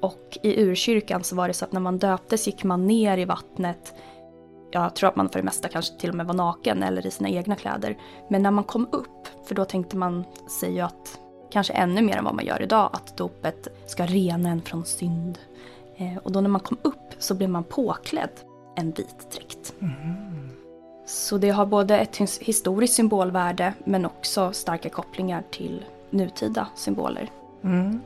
Och 0.00 0.38
i 0.42 0.62
urkyrkan 0.62 1.24
så 1.24 1.36
var 1.36 1.48
det 1.48 1.54
så 1.54 1.64
att 1.64 1.72
när 1.72 1.80
man 1.80 1.98
döptes 1.98 2.46
gick 2.46 2.64
man 2.64 2.86
ner 2.86 3.18
i 3.18 3.24
vattnet. 3.24 3.94
Jag 4.74 4.94
tror 4.94 5.08
att 5.08 5.16
man 5.16 5.28
för 5.28 5.38
det 5.38 5.44
mesta 5.44 5.68
kanske 5.68 5.98
till 5.98 6.10
och 6.10 6.16
med 6.16 6.26
var 6.26 6.34
naken 6.34 6.82
eller 6.82 7.06
i 7.06 7.10
sina 7.10 7.28
egna 7.28 7.56
kläder. 7.56 7.96
Men 8.28 8.42
när 8.42 8.50
man 8.50 8.64
kom 8.64 8.88
upp, 8.92 9.28
för 9.46 9.54
då 9.54 9.64
tänkte 9.64 9.96
man 9.96 10.24
sig 10.60 10.74
ju 10.74 10.80
att 10.80 11.18
kanske 11.50 11.72
ännu 11.72 12.02
mer 12.02 12.16
än 12.16 12.24
vad 12.24 12.34
man 12.34 12.44
gör 12.44 12.62
idag, 12.62 12.90
att 12.92 13.16
dopet 13.16 13.68
ska 13.86 14.06
rena 14.06 14.48
en 14.48 14.62
från 14.62 14.84
synd. 14.84 15.38
Eh, 15.96 16.16
och 16.22 16.32
då 16.32 16.40
när 16.40 16.48
man 16.48 16.60
kom 16.60 16.78
upp 16.82 17.14
så 17.18 17.34
blev 17.34 17.50
man 17.50 17.64
påklädd 17.64 18.30
en 18.76 18.90
vit 18.90 19.30
dräkt. 19.32 19.74
Så 21.06 21.38
det 21.38 21.50
har 21.50 21.66
både 21.66 21.98
ett 21.98 22.16
his- 22.16 22.42
historiskt 22.42 22.94
symbolvärde 22.94 23.74
men 23.84 24.06
också 24.06 24.52
starka 24.52 24.88
kopplingar 24.88 25.42
till 25.50 25.84
nutida 26.10 26.66
symboler. 26.74 27.30
Mm. 27.64 28.00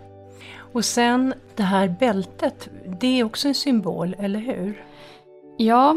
Och 0.72 0.84
sen 0.84 1.34
det 1.56 1.62
här 1.62 1.88
bältet, 2.00 2.68
det 3.00 3.20
är 3.20 3.24
också 3.24 3.48
en 3.48 3.54
symbol, 3.54 4.16
eller 4.18 4.38
hur? 4.40 4.84
Ja, 5.56 5.96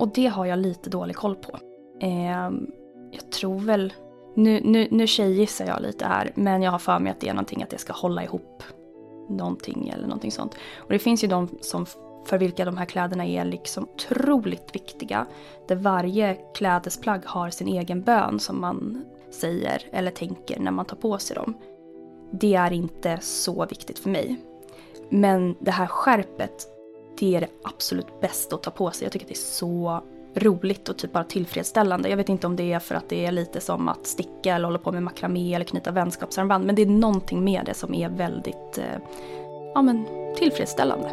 och 0.00 0.08
det 0.08 0.26
har 0.26 0.46
jag 0.46 0.58
lite 0.58 0.90
dålig 0.90 1.16
koll 1.16 1.36
på. 1.36 1.58
Eh, 2.00 2.50
jag 3.10 3.30
tror 3.32 3.60
väl, 3.60 3.92
nu, 4.34 4.60
nu, 4.64 4.88
nu 4.90 5.06
tjejgissar 5.06 5.66
jag 5.66 5.82
lite 5.82 6.04
här, 6.04 6.32
men 6.34 6.62
jag 6.62 6.70
har 6.70 6.78
för 6.78 6.98
mig 6.98 7.12
att 7.12 7.20
det 7.20 7.28
är 7.28 7.34
någonting 7.34 7.62
att 7.62 7.70
det 7.70 7.78
ska 7.78 7.92
hålla 7.92 8.24
ihop 8.24 8.62
någonting 9.28 9.88
eller 9.88 10.02
någonting 10.06 10.32
sånt. 10.32 10.54
Och 10.76 10.92
det 10.92 10.98
finns 10.98 11.24
ju 11.24 11.28
de 11.28 11.48
som 11.60 11.86
för 12.24 12.38
vilka 12.38 12.64
de 12.64 12.76
här 12.76 12.84
kläderna 12.84 13.26
är 13.26 13.44
liksom 13.44 13.88
otroligt 13.94 14.74
viktiga. 14.74 15.26
Där 15.68 15.76
varje 15.76 16.34
klädesplagg 16.54 17.20
har 17.24 17.50
sin 17.50 17.68
egen 17.68 18.02
bön 18.02 18.40
som 18.40 18.60
man 18.60 19.04
säger 19.30 19.82
eller 19.92 20.10
tänker 20.10 20.60
när 20.60 20.70
man 20.70 20.84
tar 20.84 20.96
på 20.96 21.18
sig 21.18 21.36
dem. 21.36 21.54
Det 22.30 22.54
är 22.54 22.72
inte 22.72 23.18
så 23.20 23.66
viktigt 23.66 23.98
för 23.98 24.10
mig. 24.10 24.36
Men 25.08 25.56
det 25.60 25.70
här 25.70 25.86
skärpet, 25.86 26.66
det 27.20 27.36
är 27.36 27.40
det 27.40 27.48
absolut 27.62 28.20
bästa 28.20 28.56
att 28.56 28.62
ta 28.62 28.70
på 28.70 28.90
sig. 28.90 29.04
Jag 29.04 29.12
tycker 29.12 29.26
att 29.26 29.28
det 29.28 29.34
är 29.34 29.36
så 29.36 30.02
roligt 30.34 30.88
och 30.88 30.98
typ 30.98 31.12
bara 31.12 31.24
tillfredsställande. 31.24 32.08
Jag 32.08 32.16
vet 32.16 32.28
inte 32.28 32.46
om 32.46 32.56
det 32.56 32.72
är 32.72 32.78
för 32.78 32.94
att 32.94 33.08
det 33.08 33.26
är 33.26 33.32
lite 33.32 33.60
som 33.60 33.88
att 33.88 34.06
sticka 34.06 34.54
eller 34.54 34.64
hålla 34.64 34.78
på 34.78 34.92
med 34.92 35.02
makramé 35.02 35.54
eller 35.54 35.64
knyta 35.64 35.90
vänskapsarmband. 35.90 36.66
Men 36.66 36.74
det 36.74 36.82
är 36.82 36.86
någonting 36.86 37.44
med 37.44 37.62
det 37.66 37.74
som 37.74 37.94
är 37.94 38.08
väldigt 38.08 38.78
eh, 38.78 39.00
ja, 39.74 39.82
men, 39.82 40.06
tillfredsställande. 40.36 41.08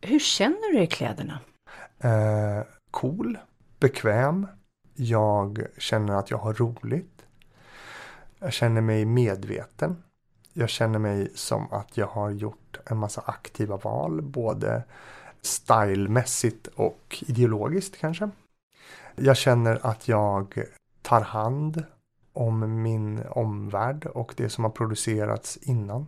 Hur 0.00 0.18
känner 0.18 0.72
du 0.72 0.82
i 0.82 0.86
kläderna? 0.86 1.40
Eh, 1.98 2.66
cool, 2.90 3.38
bekväm. 3.80 4.46
Jag 4.94 5.66
känner 5.78 6.14
att 6.14 6.30
jag 6.30 6.38
har 6.38 6.54
roligt. 6.54 7.15
Jag 8.38 8.52
känner 8.52 8.80
mig 8.80 9.04
medveten. 9.04 10.02
Jag 10.52 10.68
känner 10.68 10.98
mig 10.98 11.30
som 11.34 11.72
att 11.72 11.96
jag 11.96 12.06
har 12.06 12.30
gjort 12.30 12.78
en 12.84 12.96
massa 12.96 13.20
aktiva 13.26 13.76
val, 13.76 14.22
både 14.22 14.82
stylmässigt 15.40 16.66
och 16.66 17.24
ideologiskt 17.26 17.96
kanske. 18.00 18.30
Jag 19.16 19.36
känner 19.36 19.86
att 19.86 20.08
jag 20.08 20.64
tar 21.02 21.20
hand 21.20 21.84
om 22.32 22.82
min 22.82 23.22
omvärld 23.30 24.06
och 24.06 24.34
det 24.36 24.48
som 24.48 24.64
har 24.64 24.70
producerats 24.70 25.56
innan. 25.56 26.06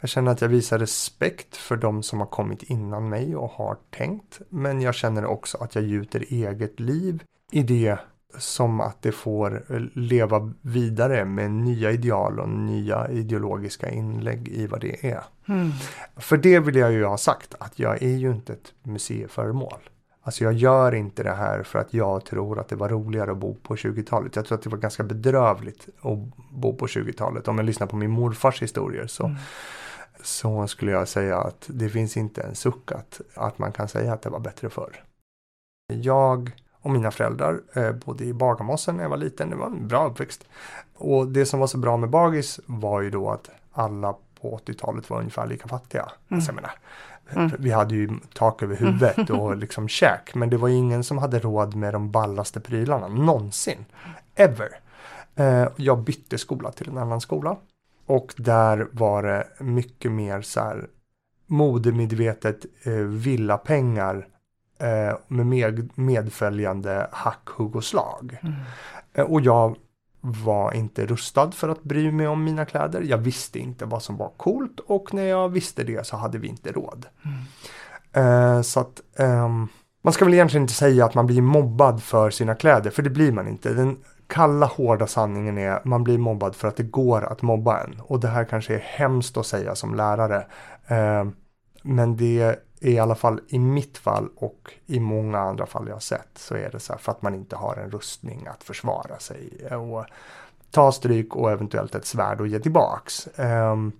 Jag 0.00 0.10
känner 0.10 0.32
att 0.32 0.40
jag 0.40 0.48
visar 0.48 0.78
respekt 0.78 1.56
för 1.56 1.76
de 1.76 2.02
som 2.02 2.20
har 2.20 2.26
kommit 2.26 2.62
innan 2.62 3.08
mig 3.08 3.36
och 3.36 3.50
har 3.50 3.76
tänkt. 3.90 4.40
Men 4.48 4.80
jag 4.80 4.94
känner 4.94 5.24
också 5.24 5.58
att 5.58 5.74
jag 5.74 5.84
gjuter 5.84 6.24
eget 6.28 6.80
liv 6.80 7.22
i 7.52 7.62
det 7.62 7.98
som 8.38 8.80
att 8.80 9.02
det 9.02 9.12
får 9.12 9.62
leva 9.98 10.52
vidare 10.60 11.24
med 11.24 11.50
nya 11.50 11.90
ideal 11.90 12.40
och 12.40 12.48
nya 12.48 13.08
ideologiska 13.08 13.90
inlägg 13.90 14.48
i 14.48 14.66
vad 14.66 14.80
det 14.80 15.10
är. 15.10 15.22
För 16.16 16.36
det 16.36 16.60
vill 16.60 16.76
jag 16.76 16.92
ju 16.92 17.04
ha 17.04 17.16
sagt 17.16 17.54
att 17.58 17.78
jag 17.78 18.02
är 18.02 18.16
ju 18.16 18.30
inte 18.30 18.52
ett 18.52 18.72
museiföremål. 18.82 19.78
Alltså 20.26 20.44
jag 20.44 20.52
gör 20.52 20.94
inte 20.94 21.22
det 21.22 21.34
här 21.34 21.62
för 21.62 21.78
att 21.78 21.94
jag 21.94 22.24
tror 22.24 22.60
att 22.60 22.68
det 22.68 22.76
var 22.76 22.88
roligare 22.88 23.30
att 23.30 23.38
bo 23.38 23.54
på 23.54 23.76
20-talet. 23.76 24.36
Jag 24.36 24.46
tror 24.46 24.58
att 24.58 24.64
det 24.64 24.70
var 24.70 24.78
ganska 24.78 25.02
bedrövligt 25.02 25.88
att 26.00 26.18
bo 26.50 26.76
på 26.76 26.86
20-talet. 26.86 27.48
Om 27.48 27.58
jag 27.58 27.64
lyssnar 27.64 27.86
på 27.86 27.96
min 27.96 28.10
morfars 28.10 28.62
historier 28.62 29.06
så, 29.06 29.34
så 30.22 30.66
skulle 30.66 30.90
jag 30.90 31.08
säga 31.08 31.38
att 31.38 31.64
det 31.66 31.88
finns 31.88 32.16
inte 32.16 32.42
en 32.42 32.54
suck 32.54 32.92
att, 32.92 33.20
att 33.34 33.58
man 33.58 33.72
kan 33.72 33.88
säga 33.88 34.12
att 34.12 34.22
det 34.22 34.30
var 34.30 34.40
bättre 34.40 34.70
förr. 34.70 35.04
Jag 35.92 36.50
och 36.84 36.90
mina 36.90 37.10
föräldrar 37.10 37.60
eh, 37.72 37.92
bodde 37.92 38.24
i 38.24 38.32
Bagarmossen 38.32 38.96
när 38.96 39.02
jag 39.02 39.10
var 39.10 39.16
liten. 39.16 39.50
Det 39.50 39.56
var 39.56 39.66
en 39.66 39.88
bra 39.88 40.06
uppväxt. 40.06 40.44
Och 40.94 41.28
det 41.28 41.46
som 41.46 41.60
var 41.60 41.66
så 41.66 41.78
bra 41.78 41.96
med 41.96 42.10
Bagis 42.10 42.60
var 42.66 43.00
ju 43.00 43.10
då 43.10 43.30
att 43.30 43.50
alla 43.72 44.14
på 44.40 44.60
80-talet 44.66 45.10
var 45.10 45.18
ungefär 45.18 45.46
lika 45.46 45.68
fattiga. 45.68 46.08
Alltså, 46.28 46.52
jag 46.52 46.54
menar, 46.54 47.58
Vi 47.58 47.70
hade 47.70 47.94
ju 47.94 48.10
tak 48.34 48.62
över 48.62 48.76
huvudet 48.76 49.30
och 49.30 49.56
liksom 49.64 49.88
käk. 49.88 50.34
Men 50.34 50.50
det 50.50 50.56
var 50.56 50.68
ingen 50.68 51.04
som 51.04 51.18
hade 51.18 51.38
råd 51.38 51.74
med 51.74 51.94
de 51.94 52.10
ballaste 52.10 52.60
prylarna. 52.60 53.08
Någonsin. 53.08 53.84
Ever. 54.34 54.68
Eh, 55.36 55.68
jag 55.76 55.98
bytte 55.98 56.38
skola 56.38 56.72
till 56.72 56.88
en 56.88 56.98
annan 56.98 57.20
skola. 57.20 57.56
Och 58.06 58.34
där 58.36 58.88
var 58.92 59.22
det 59.22 59.46
mycket 59.58 60.12
mer 60.12 60.40
så 60.40 60.60
här 60.60 60.86
modemedvetet 61.46 62.64
eh, 62.82 62.92
villapengar 62.92 64.26
eh, 64.78 65.16
med, 65.28 65.44
med 65.44 65.90
medföljande 65.94 67.06
hack, 67.12 67.48
hugg 67.48 67.76
och 67.76 67.84
slag. 67.84 68.38
Eh, 69.14 69.24
och 69.24 69.40
jag 69.40 69.76
var 70.20 70.72
inte 70.72 71.06
rustad 71.06 71.50
för 71.50 71.68
att 71.68 71.82
bry 71.82 72.10
mig 72.10 72.26
om 72.28 72.44
mina 72.44 72.64
kläder. 72.64 73.02
Jag 73.02 73.18
visste 73.18 73.58
inte 73.58 73.84
vad 73.84 74.02
som 74.02 74.16
var 74.16 74.28
coolt 74.36 74.80
och 74.80 75.14
när 75.14 75.24
jag 75.24 75.48
visste 75.48 75.84
det 75.84 76.06
så 76.06 76.16
hade 76.16 76.38
vi 76.38 76.48
inte 76.48 76.72
råd. 76.72 77.06
Eh, 78.12 78.62
så 78.62 78.80
att 78.80 79.00
ehm, 79.16 79.68
man 80.02 80.12
ska 80.12 80.24
väl 80.24 80.34
egentligen 80.34 80.62
inte 80.62 80.74
säga 80.74 81.04
att 81.04 81.14
man 81.14 81.26
blir 81.26 81.42
mobbad 81.42 82.02
för 82.02 82.30
sina 82.30 82.54
kläder, 82.54 82.90
för 82.90 83.02
det 83.02 83.10
blir 83.10 83.32
man 83.32 83.48
inte. 83.48 83.72
Den 83.72 83.96
kalla 84.26 84.66
hårda 84.66 85.06
sanningen 85.06 85.58
är 85.58 85.80
man 85.84 86.04
blir 86.04 86.18
mobbad 86.18 86.54
för 86.56 86.68
att 86.68 86.76
det 86.76 86.82
går 86.82 87.22
att 87.24 87.42
mobba 87.42 87.80
en. 87.80 88.00
Och 88.00 88.20
det 88.20 88.28
här 88.28 88.44
kanske 88.44 88.74
är 88.74 88.78
hemskt 88.78 89.36
att 89.36 89.46
säga 89.46 89.74
som 89.74 89.94
lärare. 89.94 90.46
Eh, 90.86 91.24
men 91.82 92.16
det 92.16 92.56
i 92.84 92.98
alla 92.98 93.14
fall 93.14 93.40
i 93.48 93.58
mitt 93.58 93.98
fall 93.98 94.28
och 94.36 94.72
i 94.86 95.00
många 95.00 95.38
andra 95.38 95.66
fall 95.66 95.86
jag 95.86 95.94
har 95.94 96.00
sett 96.00 96.38
så 96.38 96.54
är 96.54 96.70
det 96.70 96.80
så 96.80 96.92
här 96.92 97.00
för 97.00 97.12
att 97.12 97.22
man 97.22 97.34
inte 97.34 97.56
har 97.56 97.76
en 97.76 97.90
rustning 97.90 98.46
att 98.46 98.64
försvara 98.64 99.18
sig. 99.18 99.74
Och 99.76 100.04
ta 100.70 100.92
stryk 100.92 101.36
och 101.36 101.50
eventuellt 101.50 101.94
ett 101.94 102.06
svärd 102.06 102.40
och 102.40 102.46
ge 102.46 102.58
tillbaks. 102.58 103.28
Um, 103.36 103.92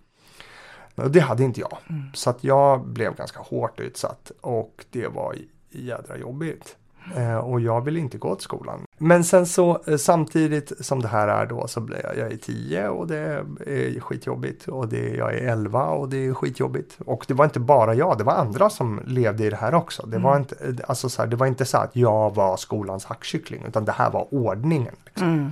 det 0.95 1.21
hade 1.21 1.45
inte 1.45 1.61
jag. 1.61 1.79
Mm. 1.89 2.03
Så 2.15 2.31
att 2.31 2.45
jag 2.45 2.87
blev 2.87 3.17
ganska 3.17 3.41
hårt 3.41 3.81
utsatt 3.81 4.33
och 4.41 4.85
det 4.91 5.09
var 5.09 5.37
jädra 5.71 6.17
jobbigt. 6.17 6.77
Eh, 7.17 7.37
och 7.37 7.61
jag 7.61 7.81
vill 7.81 7.97
inte 7.97 8.19
gå 8.19 8.35
till 8.35 8.45
skolan. 8.45 8.85
Men 8.99 9.25
sen 9.25 9.47
så 9.47 9.83
eh, 9.87 9.97
samtidigt 9.97 10.87
som 10.87 11.03
det 11.03 11.09
här 11.09 11.29
är 11.29 11.47
då 11.47 11.67
så 11.67 11.81
blir 11.81 12.01
jag, 12.03 12.17
jag 12.17 12.33
är 12.33 12.37
10 12.37 12.89
och 12.89 13.07
det 13.07 13.19
är 13.67 14.01
skitjobbigt 14.01 14.69
och 14.69 14.89
det, 14.89 15.09
jag 15.09 15.35
är 15.35 15.49
11 15.49 15.87
och 15.87 16.09
det 16.09 16.27
är 16.27 16.35
skitjobbigt. 16.35 16.99
Och 17.07 17.25
det 17.29 17.35
var 17.35 17.45
inte 17.45 17.61
bara 17.61 17.95
jag, 17.95 18.19
det 18.19 18.25
var 18.25 18.33
andra 18.33 18.71
som 18.71 19.01
levde 19.07 19.45
i 19.45 19.51
det 19.51 19.57
här 19.57 19.75
också. 19.75 20.07
Det, 20.07 20.17
mm. 20.17 20.23
var, 20.23 20.37
inte, 20.37 20.57
eh, 20.65 20.75
alltså 20.89 21.09
så 21.09 21.23
här, 21.23 21.29
det 21.29 21.37
var 21.37 21.47
inte 21.47 21.65
så 21.65 21.79
att 21.79 21.97
jag 21.97 22.35
var 22.35 22.57
skolans 22.57 23.05
hackkyckling 23.05 23.65
utan 23.69 23.85
det 23.85 23.93
här 23.93 24.11
var 24.11 24.35
ordningen. 24.35 24.95
Liksom. 25.05 25.29
Mm. 25.29 25.51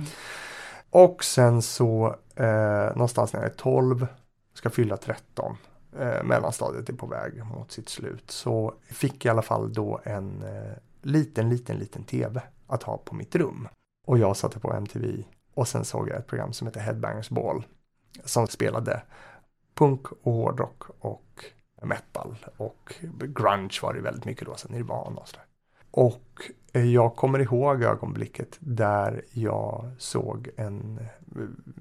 Och 0.89 1.23
sen 1.23 1.61
så 1.61 2.15
eh, 2.35 2.95
någonstans 2.95 3.33
när 3.33 3.39
jag 3.39 3.49
är 3.49 3.55
12, 3.55 4.07
ska 4.53 4.69
fylla 4.69 4.97
13, 4.97 5.57
eh, 5.99 6.23
mellanstadiet 6.23 6.89
är 6.89 6.93
på 6.93 7.05
väg 7.05 7.45
mot 7.45 7.71
sitt 7.71 7.89
slut, 7.89 8.31
så 8.31 8.73
fick 8.91 9.25
jag 9.25 9.31
i 9.31 9.33
alla 9.33 9.41
fall 9.41 9.73
då 9.73 9.99
en 10.03 10.43
eh, 10.43 10.77
liten, 11.05 11.49
liten, 11.49 11.77
liten 11.77 12.03
tv 12.03 12.41
att 12.67 12.83
ha 12.83 12.97
på 12.97 13.15
mitt 13.15 13.35
rum. 13.35 13.67
Och 14.07 14.17
jag 14.17 14.37
satte 14.37 14.59
på 14.59 14.73
MTV 14.73 15.23
och 15.53 15.67
sen 15.67 15.85
såg 15.85 16.09
jag 16.09 16.17
ett 16.17 16.27
program 16.27 16.53
som 16.53 16.67
heter 16.67 16.79
Headbangers 16.79 17.29
Ball 17.29 17.63
som 18.23 18.47
spelade 18.47 19.01
punk 19.75 20.07
och 20.11 20.33
hårdrock 20.33 20.83
och 20.99 21.45
metal 21.81 22.35
och 22.57 22.95
grunge 23.19 23.79
var 23.81 23.93
det 23.93 24.01
väldigt 24.01 24.25
mycket 24.25 24.45
då, 24.47 24.55
sen 24.55 24.71
Nirvana 24.71 25.21
och 25.21 25.27
sådär. 25.27 25.45
Och 25.91 26.51
jag 26.71 27.15
kommer 27.15 27.39
ihåg 27.39 27.83
ögonblicket 27.83 28.57
där 28.59 29.25
jag 29.31 29.91
såg 29.97 30.49
en 30.57 30.99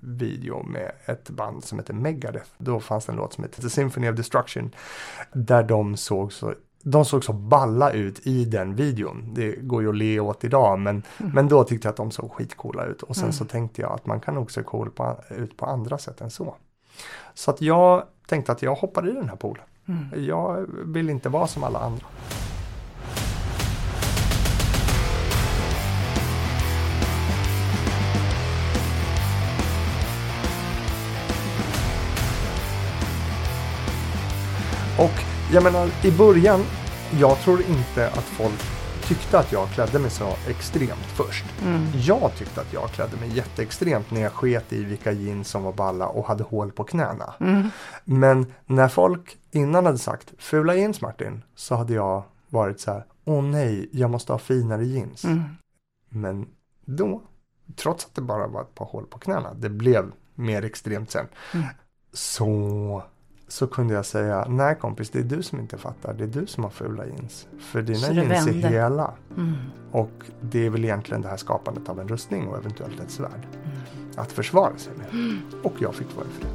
video 0.00 0.62
med 0.62 0.92
ett 1.04 1.30
band 1.30 1.64
som 1.64 1.78
heter 1.78 1.94
Megadeth. 1.94 2.50
Då 2.58 2.80
fanns 2.80 3.06
det 3.06 3.12
en 3.12 3.16
låt 3.16 3.32
som 3.32 3.44
heter 3.44 3.62
The 3.62 3.70
Symphony 3.70 4.08
of 4.08 4.16
Destruction. 4.16 4.74
Där 5.32 5.62
de 5.62 5.96
såg 5.96 6.32
så 6.32 6.54
de 6.82 7.04
såg 7.04 7.24
så 7.24 7.32
balla 7.32 7.90
ut 7.90 8.26
i 8.26 8.44
den 8.44 8.74
videon. 8.74 9.34
Det 9.34 9.52
går 9.52 9.82
ju 9.82 9.88
att 9.88 9.96
le 9.96 10.20
åt 10.20 10.44
idag 10.44 10.78
men, 10.78 11.02
mm. 11.18 11.32
men 11.32 11.48
då 11.48 11.64
tyckte 11.64 11.88
jag 11.88 11.90
att 11.90 11.96
de 11.96 12.10
såg 12.10 12.32
skitcoola 12.32 12.84
ut. 12.84 13.02
Och 13.02 13.16
sen 13.16 13.24
mm. 13.24 13.32
så 13.32 13.44
tänkte 13.44 13.82
jag 13.82 13.92
att 13.92 14.06
man 14.06 14.20
kan 14.20 14.34
nog 14.34 14.50
se 14.50 14.62
cool 14.62 14.90
på, 14.90 15.16
ut 15.30 15.56
på 15.56 15.66
andra 15.66 15.98
sätt 15.98 16.20
än 16.20 16.30
så. 16.30 16.54
Så 17.34 17.50
att 17.50 17.62
jag 17.62 18.04
tänkte 18.26 18.52
att 18.52 18.62
jag 18.62 18.74
hoppar 18.74 19.08
i 19.08 19.12
den 19.12 19.28
här 19.28 19.36
poolen. 19.36 19.64
Mm. 19.88 20.26
Jag 20.26 20.66
vill 20.84 21.10
inte 21.10 21.28
vara 21.28 21.46
som 21.46 21.64
alla 21.64 21.78
andra. 21.78 22.06
Och 34.98 35.31
jag 35.52 35.64
menar 35.64 35.90
i 36.04 36.10
början, 36.10 36.60
jag 37.20 37.38
tror 37.38 37.60
inte 37.62 38.08
att 38.08 38.24
folk 38.24 38.60
tyckte 39.02 39.38
att 39.38 39.52
jag 39.52 39.68
klädde 39.68 39.98
mig 39.98 40.10
så 40.10 40.36
extremt 40.48 41.06
först. 41.16 41.44
Mm. 41.62 41.86
Jag 41.94 42.30
tyckte 42.36 42.60
att 42.60 42.72
jag 42.72 42.90
klädde 42.90 43.16
mig 43.16 43.36
jätteextremt 43.36 44.10
när 44.10 44.20
jag 44.20 44.32
sket 44.32 44.72
i 44.72 44.84
vilka 44.84 45.12
jeans 45.12 45.48
som 45.48 45.62
var 45.62 45.72
balla 45.72 46.08
och 46.08 46.26
hade 46.26 46.44
hål 46.44 46.72
på 46.72 46.84
knäna. 46.84 47.34
Mm. 47.40 47.68
Men 48.04 48.52
när 48.66 48.88
folk 48.88 49.36
innan 49.50 49.86
hade 49.86 49.98
sagt 49.98 50.32
fula 50.38 50.74
jeans 50.74 51.00
Martin 51.00 51.42
så 51.54 51.74
hade 51.74 51.94
jag 51.94 52.22
varit 52.48 52.80
så 52.80 52.92
här, 52.92 53.04
åh 53.24 53.42
nej, 53.42 53.88
jag 53.92 54.10
måste 54.10 54.32
ha 54.32 54.38
finare 54.38 54.84
jeans. 54.84 55.24
Mm. 55.24 55.42
Men 56.08 56.48
då, 56.84 57.22
trots 57.76 58.06
att 58.06 58.14
det 58.14 58.22
bara 58.22 58.46
var 58.46 58.60
ett 58.60 58.74
par 58.74 58.86
hål 58.86 59.06
på 59.06 59.18
knäna, 59.18 59.54
det 59.54 59.68
blev 59.68 60.12
mer 60.34 60.64
extremt 60.64 61.10
sen. 61.10 61.26
Mm. 61.54 61.66
Så 62.12 63.02
så 63.52 63.66
kunde 63.66 63.94
jag 63.94 64.06
säga, 64.06 64.46
nej 64.48 64.74
kompis 64.74 65.10
det 65.10 65.18
är 65.18 65.22
du 65.22 65.42
som 65.42 65.60
inte 65.60 65.78
fattar, 65.78 66.14
det 66.14 66.24
är 66.24 66.28
du 66.28 66.46
som 66.46 66.64
har 66.64 66.70
fula 66.70 67.06
jeans. 67.06 67.46
För 67.58 67.82
dina 67.82 68.12
jeans 68.12 68.46
är 68.46 68.52
hela. 68.52 69.10
Mm. 69.36 69.54
Och 69.90 70.10
det 70.40 70.66
är 70.66 70.70
väl 70.70 70.84
egentligen 70.84 71.22
det 71.22 71.28
här 71.28 71.36
skapandet 71.36 71.88
av 71.88 72.00
en 72.00 72.08
rustning 72.08 72.48
och 72.48 72.58
eventuellt 72.58 73.00
ett 73.00 73.10
svärd. 73.10 73.46
Mm. 73.64 73.78
Att 74.16 74.32
försvara 74.32 74.76
sig 74.76 74.92
med. 74.96 75.06
Mm. 75.10 75.38
Och 75.62 75.72
jag 75.78 75.94
fick 75.94 76.16
vara 76.16 76.26
för 76.26 76.42
det. 76.42 76.48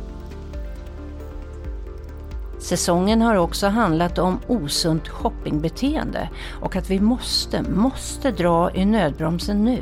Säsongen 2.59 3.21
har 3.21 3.35
också 3.35 3.67
handlat 3.67 4.17
om 4.17 4.39
osunt 4.47 5.07
shoppingbeteende 5.07 6.29
och 6.61 6.75
att 6.75 6.89
vi 6.89 6.99
måste, 6.99 7.61
måste 7.61 8.31
dra 8.31 8.75
i 8.75 8.85
nödbromsen 8.85 9.63
nu 9.63 9.79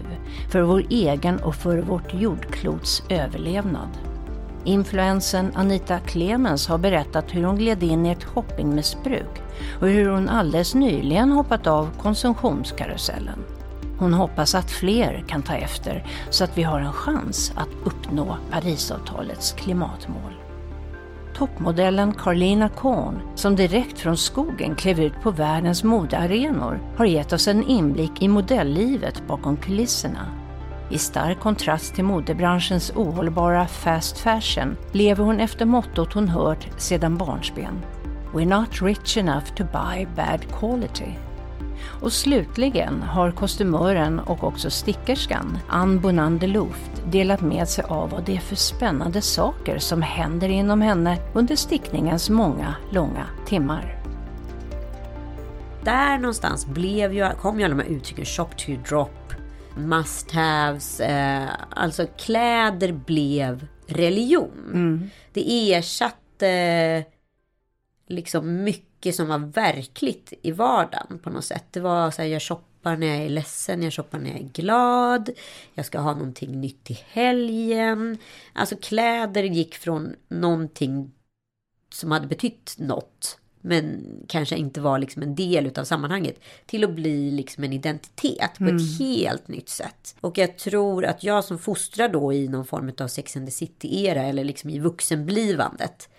för 0.51 0.61
vår 0.61 0.85
egen 0.89 1.39
och 1.39 1.55
för 1.55 1.81
vårt 1.81 2.13
jordklots 2.13 3.03
överlevnad. 3.09 4.14
Influensen 4.65 5.51
Anita 5.55 5.99
Clemens 5.99 6.67
har 6.67 6.77
berättat 6.77 7.35
hur 7.35 7.43
hon 7.43 7.55
gled 7.55 7.83
in 7.83 8.05
i 8.05 8.09
ett 8.09 8.23
shoppingmissbruk 8.23 9.41
och 9.79 9.87
hur 9.87 10.09
hon 10.09 10.29
alldeles 10.29 10.75
nyligen 10.75 11.31
hoppat 11.31 11.67
av 11.67 11.89
konsumtionskarusellen. 12.01 13.39
Hon 13.99 14.13
hoppas 14.13 14.55
att 14.55 14.71
fler 14.71 15.25
kan 15.27 15.43
ta 15.43 15.55
efter 15.55 16.05
så 16.29 16.43
att 16.43 16.57
vi 16.57 16.63
har 16.63 16.79
en 16.79 16.93
chans 16.93 17.53
att 17.55 17.69
uppnå 17.83 18.37
Parisavtalets 18.51 19.51
klimatmål. 19.51 20.33
Toppmodellen 21.37 22.13
Carlina 22.13 22.69
Korn, 22.69 23.21
som 23.35 23.55
direkt 23.55 23.99
från 23.99 24.17
skogen 24.17 24.75
klev 24.75 24.99
ut 24.99 25.21
på 25.23 25.31
världens 25.31 25.83
modearenor, 25.83 26.79
har 26.97 27.05
gett 27.05 27.33
oss 27.33 27.47
en 27.47 27.63
inblick 27.63 28.21
i 28.21 28.27
modelllivet 28.27 29.27
bakom 29.27 29.57
kulisserna 29.57 30.44
i 30.89 30.97
stark 30.97 31.39
kontrast 31.39 31.95
till 31.95 32.03
modebranschens 32.03 32.91
ohållbara 32.95 33.67
fast 33.67 34.17
fashion 34.17 34.77
lever 34.91 35.23
hon 35.23 35.39
efter 35.39 35.65
mottot 35.65 36.13
hon 36.13 36.27
hört 36.27 36.67
sedan 36.77 37.17
barnsben. 37.17 37.81
We're 38.33 38.59
not 38.59 38.81
rich 38.81 39.17
enough 39.17 39.45
to 39.55 39.63
buy 39.63 40.07
bad 40.15 40.59
quality. 40.59 41.11
Och 42.01 42.13
slutligen 42.13 43.01
har 43.01 43.31
kostymören 43.31 44.19
och 44.19 44.43
också 44.43 44.69
stickerskan 44.69 45.57
Ann 45.67 45.99
Bonander 45.99 46.47
Luft 46.47 46.91
delat 47.11 47.41
med 47.41 47.67
sig 47.67 47.85
av 47.87 48.09
vad 48.09 48.25
det 48.25 48.35
är 48.35 48.39
för 48.39 48.55
spännande 48.55 49.21
saker 49.21 49.77
som 49.79 50.01
händer 50.01 50.49
inom 50.49 50.81
henne 50.81 51.17
under 51.33 51.55
stickningens 51.55 52.29
många 52.29 52.75
långa 52.91 53.25
timmar. 53.45 53.97
Där 55.83 56.17
någonstans 56.17 56.65
blev 56.65 57.13
ju, 57.13 57.29
kom 57.41 57.59
ju 57.59 57.65
alla 57.65 57.75
de 57.75 57.83
här 57.83 57.89
uttrycken 57.89 58.25
shop 58.25 58.49
to 58.57 58.71
drop 58.89 59.24
must 59.77 60.31
haves. 60.31 60.99
Eh, 60.99 61.49
alltså 61.69 62.07
kläder 62.17 62.91
blev 62.91 63.67
religion. 63.87 64.71
Mm. 64.73 65.09
Det 65.33 65.73
ersatte 65.73 67.05
liksom 68.07 68.63
mycket 68.63 69.15
som 69.15 69.27
var 69.27 69.37
verkligt 69.37 70.33
i 70.41 70.51
vardagen 70.51 71.19
på 71.23 71.29
något 71.29 71.45
sätt. 71.45 71.65
Det 71.71 71.79
var 71.79 72.11
så 72.11 72.21
här, 72.21 72.29
jag 72.29 72.41
shoppar 72.41 72.97
när 72.97 73.07
jag 73.07 73.25
är 73.25 73.29
ledsen, 73.29 73.83
jag 73.83 73.93
shoppar 73.93 74.19
när 74.19 74.29
jag 74.29 74.39
är 74.39 74.49
glad. 74.53 75.29
Jag 75.73 75.85
ska 75.85 75.99
ha 75.99 76.13
någonting 76.13 76.61
nytt 76.61 76.91
i 76.91 76.99
helgen. 77.07 78.17
Alltså 78.53 78.75
kläder 78.81 79.43
gick 79.43 79.75
från 79.75 80.15
någonting 80.27 81.11
som 81.93 82.11
hade 82.11 82.27
betytt 82.27 82.75
något 82.77 83.39
men 83.65 84.05
kanske 84.27 84.55
inte 84.55 84.81
var 84.81 84.99
liksom 84.99 85.21
en 85.21 85.35
del 85.35 85.65
utav 85.65 85.83
sammanhanget 85.83 86.39
till 86.65 86.83
att 86.83 86.91
bli 86.95 87.31
liksom 87.31 87.63
en 87.63 87.73
identitet 87.73 88.57
på 88.57 88.63
mm. 88.63 88.75
ett 88.75 88.99
helt 88.99 89.47
nytt 89.47 89.69
sätt. 89.69 90.15
Och 90.21 90.37
jag 90.37 90.57
tror 90.57 91.05
att 91.05 91.23
jag 91.23 91.43
som 91.43 91.59
fostrar 91.59 92.09
då 92.09 92.33
i 92.33 92.47
någon 92.47 92.65
form 92.65 92.91
av 92.99 93.07
Sex 93.07 93.37
and 93.37 93.47
the 93.47 93.51
City-era 93.51 94.21
eller 94.21 94.43
liksom 94.43 94.69
i 94.69 94.79
vuxenblivandet 94.79 96.09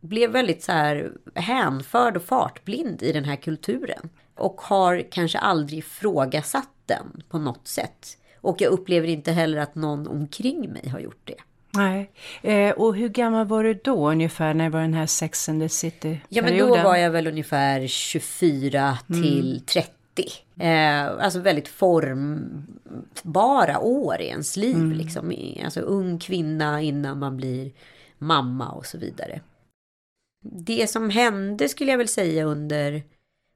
blev 0.00 0.30
väldigt 0.30 0.62
så 0.62 0.72
här 0.72 1.12
hänförd 1.34 2.16
och 2.16 2.22
fartblind 2.22 3.02
i 3.02 3.12
den 3.12 3.24
här 3.24 3.36
kulturen. 3.36 4.08
Och 4.34 4.60
har 4.60 5.10
kanske 5.10 5.38
aldrig 5.38 5.78
ifrågasatt 5.78 6.74
den 6.86 7.22
på 7.28 7.38
något 7.38 7.68
sätt. 7.68 8.18
Och 8.40 8.60
jag 8.60 8.72
upplever 8.72 9.08
inte 9.08 9.32
heller 9.32 9.58
att 9.58 9.74
någon 9.74 10.06
omkring 10.06 10.72
mig 10.72 10.88
har 10.88 11.00
gjort 11.00 11.20
det. 11.24 11.40
Nej. 11.76 12.10
Eh, 12.42 12.70
och 12.70 12.96
hur 12.96 13.08
gammal 13.08 13.46
var 13.46 13.64
du 13.64 13.74
då 13.84 14.10
ungefär 14.10 14.54
när 14.54 14.64
det 14.64 14.70
var 14.70 14.80
den 14.80 14.94
här 14.94 15.06
Sex 15.06 15.48
and 15.48 15.62
the 15.62 15.68
City-perioden? 15.68 16.20
Ja 16.28 16.42
men 16.42 16.58
då 16.58 16.68
var 16.68 16.96
jag 16.96 17.10
väl 17.10 17.26
ungefär 17.26 17.86
24 17.86 18.98
mm. 19.08 19.22
till 19.22 19.62
30. 19.66 19.92
Eh, 20.60 21.06
alltså 21.06 21.38
väldigt 21.40 21.68
formbara 21.68 22.58
år 23.78 24.20
i 24.20 24.26
ens 24.26 24.56
liv. 24.56 24.76
Mm. 24.76 24.92
Liksom. 24.92 25.34
Alltså 25.64 25.80
ung 25.80 26.18
kvinna 26.18 26.82
innan 26.82 27.18
man 27.18 27.36
blir 27.36 27.70
mamma 28.18 28.70
och 28.70 28.86
så 28.86 28.98
vidare. 28.98 29.40
Det 30.44 30.90
som 30.90 31.10
hände 31.10 31.68
skulle 31.68 31.90
jag 31.90 31.98
väl 31.98 32.08
säga 32.08 32.44
under 32.44 33.02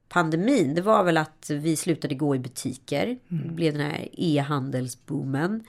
pandemin, 0.08 0.74
det 0.74 0.82
var 0.82 1.04
väl 1.04 1.16
att 1.16 1.50
vi 1.50 1.76
slutade 1.76 2.14
gå 2.14 2.34
i 2.36 2.38
butiker. 2.38 3.04
Mm. 3.04 3.48
Det 3.48 3.54
blev 3.54 3.72
den 3.72 3.82
här 3.82 4.08
e-handelsboomen. 4.12 5.64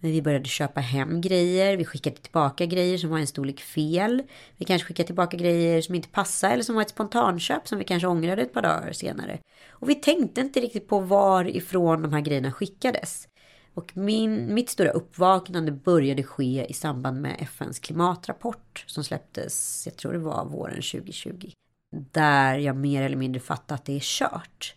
Men 0.00 0.10
vi 0.10 0.22
började 0.22 0.48
köpa 0.48 0.80
hem 0.80 1.20
grejer, 1.20 1.76
vi 1.76 1.84
skickade 1.84 2.16
tillbaka 2.16 2.66
grejer 2.66 2.98
som 2.98 3.10
var 3.10 3.18
en 3.18 3.26
storlek 3.26 3.60
fel. 3.60 4.22
Vi 4.56 4.64
kanske 4.64 4.86
skickade 4.86 5.06
tillbaka 5.06 5.36
grejer 5.36 5.80
som 5.80 5.94
inte 5.94 6.08
passade 6.08 6.52
eller 6.52 6.64
som 6.64 6.74
var 6.74 6.82
ett 6.82 6.90
spontanköp 6.90 7.68
som 7.68 7.78
vi 7.78 7.84
kanske 7.84 8.08
ångrade 8.08 8.42
ett 8.42 8.52
par 8.52 8.62
dagar 8.62 8.92
senare. 8.92 9.38
Och 9.70 9.88
vi 9.88 9.94
tänkte 9.94 10.40
inte 10.40 10.60
riktigt 10.60 10.88
på 10.88 11.00
varifrån 11.00 12.02
de 12.02 12.12
här 12.12 12.20
grejerna 12.20 12.52
skickades. 12.52 13.28
Och 13.74 13.96
min, 13.96 14.54
mitt 14.54 14.70
stora 14.70 14.90
uppvaknande 14.90 15.72
började 15.72 16.22
ske 16.22 16.66
i 16.68 16.72
samband 16.72 17.20
med 17.20 17.36
FNs 17.38 17.78
klimatrapport 17.78 18.84
som 18.86 19.04
släpptes, 19.04 19.82
jag 19.86 19.96
tror 19.96 20.12
det 20.12 20.18
var 20.18 20.44
våren 20.44 20.74
2020. 20.74 21.50
Där 22.12 22.58
jag 22.58 22.76
mer 22.76 23.02
eller 23.02 23.16
mindre 23.16 23.40
fattade 23.40 23.74
att 23.74 23.84
det 23.84 23.96
är 23.96 24.00
kört. 24.02 24.74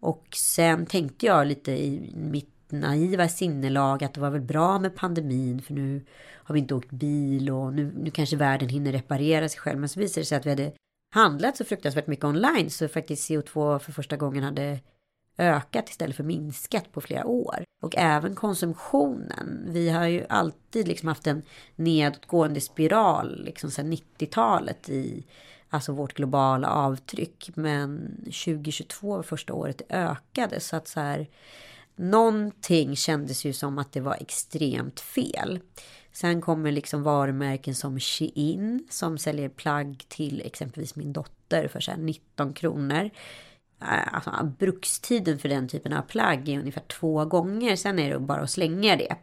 Och 0.00 0.26
sen 0.36 0.86
tänkte 0.86 1.26
jag 1.26 1.46
lite 1.46 1.72
i 1.72 2.12
mitt 2.16 2.53
naiva 2.80 3.28
sinnelag 3.28 4.04
att 4.04 4.14
det 4.14 4.20
var 4.20 4.30
väl 4.30 4.40
bra 4.40 4.78
med 4.78 4.96
pandemin 4.96 5.62
för 5.62 5.74
nu 5.74 6.04
har 6.44 6.52
vi 6.52 6.60
inte 6.60 6.74
åkt 6.74 6.90
bil 6.90 7.50
och 7.50 7.72
nu, 7.72 7.92
nu 7.96 8.10
kanske 8.10 8.36
världen 8.36 8.68
hinner 8.68 8.92
reparera 8.92 9.48
sig 9.48 9.60
själv. 9.60 9.78
Men 9.80 9.88
så 9.88 10.00
visade 10.00 10.20
det 10.20 10.26
sig 10.26 10.38
att 10.38 10.46
vi 10.46 10.50
hade 10.50 10.72
handlat 11.14 11.56
så 11.56 11.64
fruktansvärt 11.64 12.06
mycket 12.06 12.24
online 12.24 12.70
så 12.70 12.88
faktiskt 12.88 13.30
CO2 13.30 13.78
för 13.78 13.92
första 13.92 14.16
gången 14.16 14.44
hade 14.44 14.80
ökat 15.38 15.88
istället 15.88 16.16
för 16.16 16.24
minskat 16.24 16.92
på 16.92 17.00
flera 17.00 17.26
år. 17.26 17.64
Och 17.82 17.96
även 17.96 18.34
konsumtionen. 18.34 19.64
Vi 19.68 19.88
har 19.88 20.06
ju 20.06 20.24
alltid 20.28 20.88
liksom 20.88 21.08
haft 21.08 21.26
en 21.26 21.42
nedåtgående 21.76 22.60
spiral 22.60 23.44
liksom 23.44 23.70
sedan 23.70 23.92
90-talet 23.92 24.88
i 24.88 25.24
alltså 25.68 25.92
vårt 25.92 26.14
globala 26.14 26.68
avtryck. 26.68 27.50
Men 27.54 28.16
2022 28.24 29.16
var 29.16 29.22
första 29.22 29.54
året 29.54 29.78
det 29.78 29.94
ökade 29.94 30.60
så 30.60 30.76
att 30.76 30.88
så 30.88 31.00
här 31.00 31.26
någonting 31.96 32.96
kändes 32.96 33.44
ju 33.44 33.52
som 33.52 33.78
att 33.78 33.92
det 33.92 34.00
var 34.00 34.16
extremt 34.20 35.00
fel. 35.00 35.60
Sen 36.12 36.40
kommer 36.40 36.72
liksom 36.72 37.02
varumärken 37.02 37.74
som 37.74 38.00
Shein 38.00 38.86
som 38.90 39.18
säljer 39.18 39.48
plagg 39.48 40.04
till 40.08 40.42
exempelvis 40.44 40.96
min 40.96 41.12
dotter 41.12 41.68
för 41.68 41.80
så 41.80 41.92
19 41.96 42.52
kronor. 42.52 43.10
Eh, 43.80 44.14
alltså, 44.14 44.52
brukstiden 44.58 45.38
för 45.38 45.48
den 45.48 45.68
typen 45.68 45.92
av 45.92 46.02
plagg 46.02 46.48
är 46.48 46.58
ungefär 46.58 46.82
två 46.82 47.24
gånger. 47.24 47.76
Sen 47.76 47.98
är 47.98 48.10
det 48.10 48.18
bara 48.18 48.42
att 48.42 48.50
slänga 48.50 48.96
det. 48.96 49.14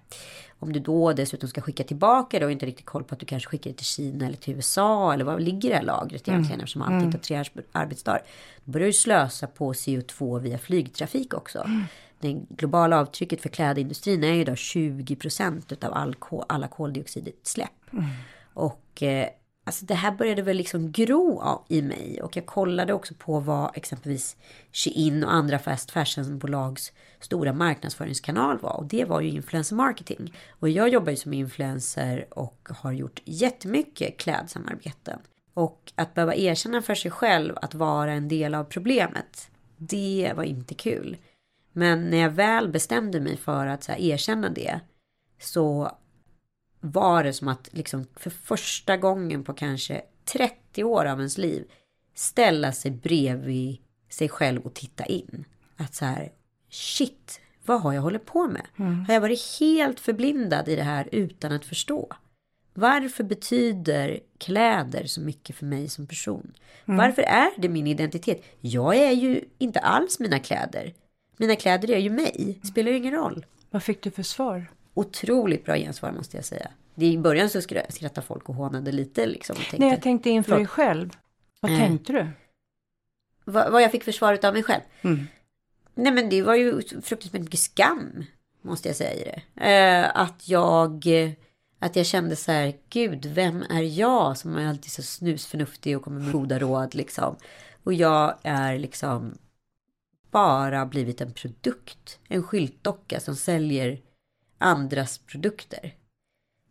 Om 0.59 0.73
du 0.73 0.79
då 0.79 1.13
dessutom 1.13 1.49
ska 1.49 1.61
skicka 1.61 1.83
tillbaka 1.83 2.39
det 2.39 2.45
och 2.45 2.51
inte 2.51 2.65
riktigt 2.65 2.85
koll 2.85 3.03
på 3.03 3.13
att 3.13 3.19
du 3.19 3.25
kanske 3.25 3.49
skickar 3.49 3.69
det 3.69 3.77
till 3.77 3.85
Kina 3.85 4.25
eller 4.25 4.37
till 4.37 4.55
USA 4.55 5.13
eller 5.13 5.25
var 5.25 5.39
ligger 5.39 5.69
det 5.69 5.75
här 5.75 5.83
lagret 5.83 6.27
egentligen 6.27 6.45
mm. 6.45 6.59
eftersom 6.59 6.81
allt 6.81 7.03
inte 7.03 7.17
har 7.17 7.43
tre 7.45 7.63
arbetsdagar. 7.71 8.23
Då 8.65 8.71
börjar 8.71 8.87
du 8.87 8.93
slösa 8.93 9.47
på 9.47 9.73
CO2 9.73 10.39
via 10.39 10.57
flygtrafik 10.57 11.33
också. 11.33 11.59
Mm. 11.59 11.83
Det 12.21 12.41
globala 12.49 12.99
avtrycket 12.99 13.41
för 13.41 13.49
klädindustrin 13.49 14.23
är 14.23 14.33
ju 14.33 14.41
idag 14.41 14.57
20 14.57 15.15
procent 15.15 15.83
av 15.83 15.93
all, 15.93 16.15
alla 16.47 16.67
koldioxidutsläpp. 16.67 17.93
Mm. 17.93 18.05
Och 18.53 19.03
eh, 19.03 19.27
Alltså 19.63 19.85
det 19.85 19.95
här 19.95 20.11
började 20.11 20.41
väl 20.41 20.57
liksom 20.57 20.91
gro 20.91 21.63
i 21.67 21.81
mig 21.81 22.21
och 22.21 22.37
jag 22.37 22.45
kollade 22.45 22.93
också 22.93 23.13
på 23.13 23.39
vad 23.39 23.77
exempelvis 23.77 24.37
Shein 24.71 25.23
och 25.23 25.33
andra 25.33 25.59
fast 25.59 25.91
fashion-bolags 25.91 26.91
stora 27.19 27.53
marknadsföringskanal 27.53 28.59
var 28.59 28.77
och 28.77 28.85
det 28.85 29.05
var 29.05 29.21
ju 29.21 29.29
influencer 29.29 29.75
marketing. 29.75 30.33
Och 30.49 30.69
jag 30.69 30.89
jobbar 30.89 31.11
ju 31.11 31.17
som 31.17 31.33
influencer 31.33 32.25
och 32.29 32.69
har 32.69 32.91
gjort 32.91 33.21
jättemycket 33.25 34.17
klädsamarbeten. 34.17 35.19
Och 35.53 35.93
att 35.95 36.13
behöva 36.13 36.35
erkänna 36.35 36.81
för 36.81 36.95
sig 36.95 37.11
själv 37.11 37.57
att 37.61 37.73
vara 37.73 38.11
en 38.11 38.27
del 38.27 38.55
av 38.55 38.63
problemet, 38.63 39.49
det 39.77 40.33
var 40.35 40.43
inte 40.43 40.73
kul. 40.73 41.17
Men 41.73 42.09
när 42.09 42.17
jag 42.17 42.29
väl 42.29 42.67
bestämde 42.67 43.19
mig 43.19 43.37
för 43.37 43.67
att 43.67 43.83
så 43.83 43.91
erkänna 43.91 44.49
det 44.49 44.79
så 45.39 45.97
var 46.79 47.23
det 47.23 47.33
som 47.33 47.47
att 47.47 47.69
liksom 47.71 48.05
för 48.15 48.29
första 48.29 48.97
gången 48.97 49.43
på 49.43 49.53
kanske 49.53 50.01
30 50.25 50.83
år 50.83 51.05
av 51.05 51.17
ens 51.17 51.37
liv 51.37 51.65
ställa 52.15 52.71
sig 52.71 52.91
bredvid 52.91 53.77
sig 54.09 54.29
själv 54.29 54.61
och 54.61 54.73
titta 54.73 55.05
in. 55.05 55.45
Att 55.77 55.95
så 55.95 56.05
här, 56.05 56.31
shit, 56.69 57.41
vad 57.65 57.81
har 57.81 57.93
jag 57.93 58.01
hållit 58.01 58.25
på 58.25 58.47
med? 58.47 58.67
Mm. 58.79 59.05
Har 59.05 59.13
jag 59.13 59.21
varit 59.21 59.59
helt 59.59 59.99
förblindad 59.99 60.67
i 60.67 60.75
det 60.75 60.83
här 60.83 61.09
utan 61.11 61.51
att 61.51 61.65
förstå? 61.65 62.07
Varför 62.73 63.23
betyder 63.23 64.19
kläder 64.37 65.05
så 65.05 65.21
mycket 65.21 65.55
för 65.55 65.65
mig 65.65 65.89
som 65.89 66.07
person? 66.07 66.53
Mm. 66.85 66.97
Varför 66.97 67.21
är 67.21 67.49
det 67.57 67.69
min 67.69 67.87
identitet? 67.87 68.43
Jag 68.59 68.95
är 68.95 69.11
ju 69.11 69.45
inte 69.57 69.79
alls 69.79 70.19
mina 70.19 70.39
kläder. 70.39 70.93
Mina 71.37 71.55
kläder 71.55 71.91
är 71.91 71.97
ju 71.97 72.09
mig. 72.09 72.59
Det 72.61 72.67
spelar 72.67 72.91
ju 72.91 72.97
ingen 72.97 73.13
roll. 73.13 73.45
Vad 73.69 73.83
fick 73.83 74.01
du 74.01 74.11
för 74.11 74.23
svar? 74.23 74.67
otroligt 74.93 75.65
bra 75.65 75.75
gensvar 75.75 76.11
måste 76.11 76.37
jag 76.37 76.45
säga. 76.45 76.71
I 76.95 77.17
början 77.17 77.49
så 77.49 77.61
skrattade 77.61 78.27
folk 78.27 78.49
och 78.49 78.55
hånade 78.55 78.91
lite. 78.91 79.25
Liksom, 79.25 79.53
och 79.53 79.61
tänkte, 79.61 79.79
Nej, 79.79 79.89
jag 79.89 80.01
tänkte 80.01 80.29
inför 80.29 80.55
dig 80.55 80.67
själv. 80.67 81.09
Vad 81.59 81.71
eh, 81.71 81.77
tänkte 81.77 82.13
du? 82.13 82.27
Vad, 83.45 83.71
vad, 83.71 83.81
jag 83.81 83.91
fick 83.91 84.03
för 84.03 84.11
svar 84.11 84.45
av 84.45 84.53
mig 84.53 84.63
själv? 84.63 84.81
Mm. 85.01 85.27
Nej 85.95 86.11
men 86.11 86.29
det 86.29 86.41
var 86.41 86.55
ju 86.55 86.81
fruktansvärt 86.81 87.41
mycket 87.41 87.59
skam. 87.59 88.25
Måste 88.61 88.89
jag 88.89 88.95
säga 88.95 89.41
det. 89.55 89.65
Eh, 89.71 90.21
att 90.21 90.49
jag... 90.49 91.05
Att 91.83 91.95
jag 91.95 92.05
kände 92.05 92.35
så 92.35 92.51
här, 92.51 92.73
gud, 92.89 93.25
vem 93.25 93.63
är 93.69 93.99
jag 93.99 94.37
som 94.37 94.57
är 94.57 94.67
alltid 94.67 94.91
så 94.91 95.03
snusförnuftig 95.03 95.97
och 95.97 96.03
kommer 96.03 96.19
med 96.19 96.31
goda 96.31 96.59
råd 96.59 96.95
liksom. 96.95 97.35
Och 97.83 97.93
jag 97.93 98.37
är 98.43 98.77
liksom 98.77 99.37
bara 100.31 100.85
blivit 100.85 101.21
en 101.21 101.33
produkt. 101.33 102.19
En 102.27 102.43
skyltdocka 102.43 103.19
som 103.19 103.35
säljer 103.35 104.01
andras 104.57 105.17
produkter. 105.17 105.95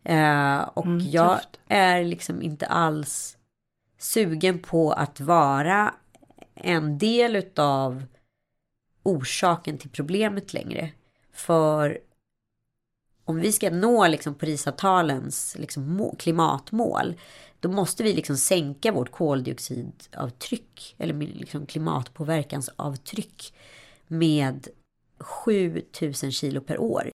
Eh, 0.04 0.60
och 0.60 0.86
mm, 0.86 1.10
jag 1.10 1.40
är 1.68 2.04
liksom 2.04 2.42
inte 2.42 2.66
alls 2.66 3.36
sugen 3.98 4.58
på 4.58 4.92
att 4.92 5.20
vara 5.20 5.94
en 6.54 6.98
del 6.98 7.36
utav 7.36 8.04
orsaken 9.02 9.78
till 9.78 9.90
problemet 9.90 10.52
längre. 10.52 10.90
För 11.32 11.98
om 13.24 13.40
vi 13.40 13.52
ska 13.52 13.70
nå 13.70 14.06
liksom 14.06 14.34
Parisavtalens 14.34 15.56
liksom 15.58 16.10
klimatmål 16.18 17.14
då 17.60 17.68
måste 17.68 18.02
vi 18.02 18.12
liksom 18.12 18.36
sänka 18.36 18.92
vårt 18.92 19.10
koldioxidavtryck 19.10 20.94
eller 20.98 21.14
liksom 21.14 21.66
klimatpåverkansavtryck 21.66 23.54
med 24.06 24.68
7000 25.18 26.32
kilo 26.32 26.60
per 26.60 26.78
år. 26.78 27.10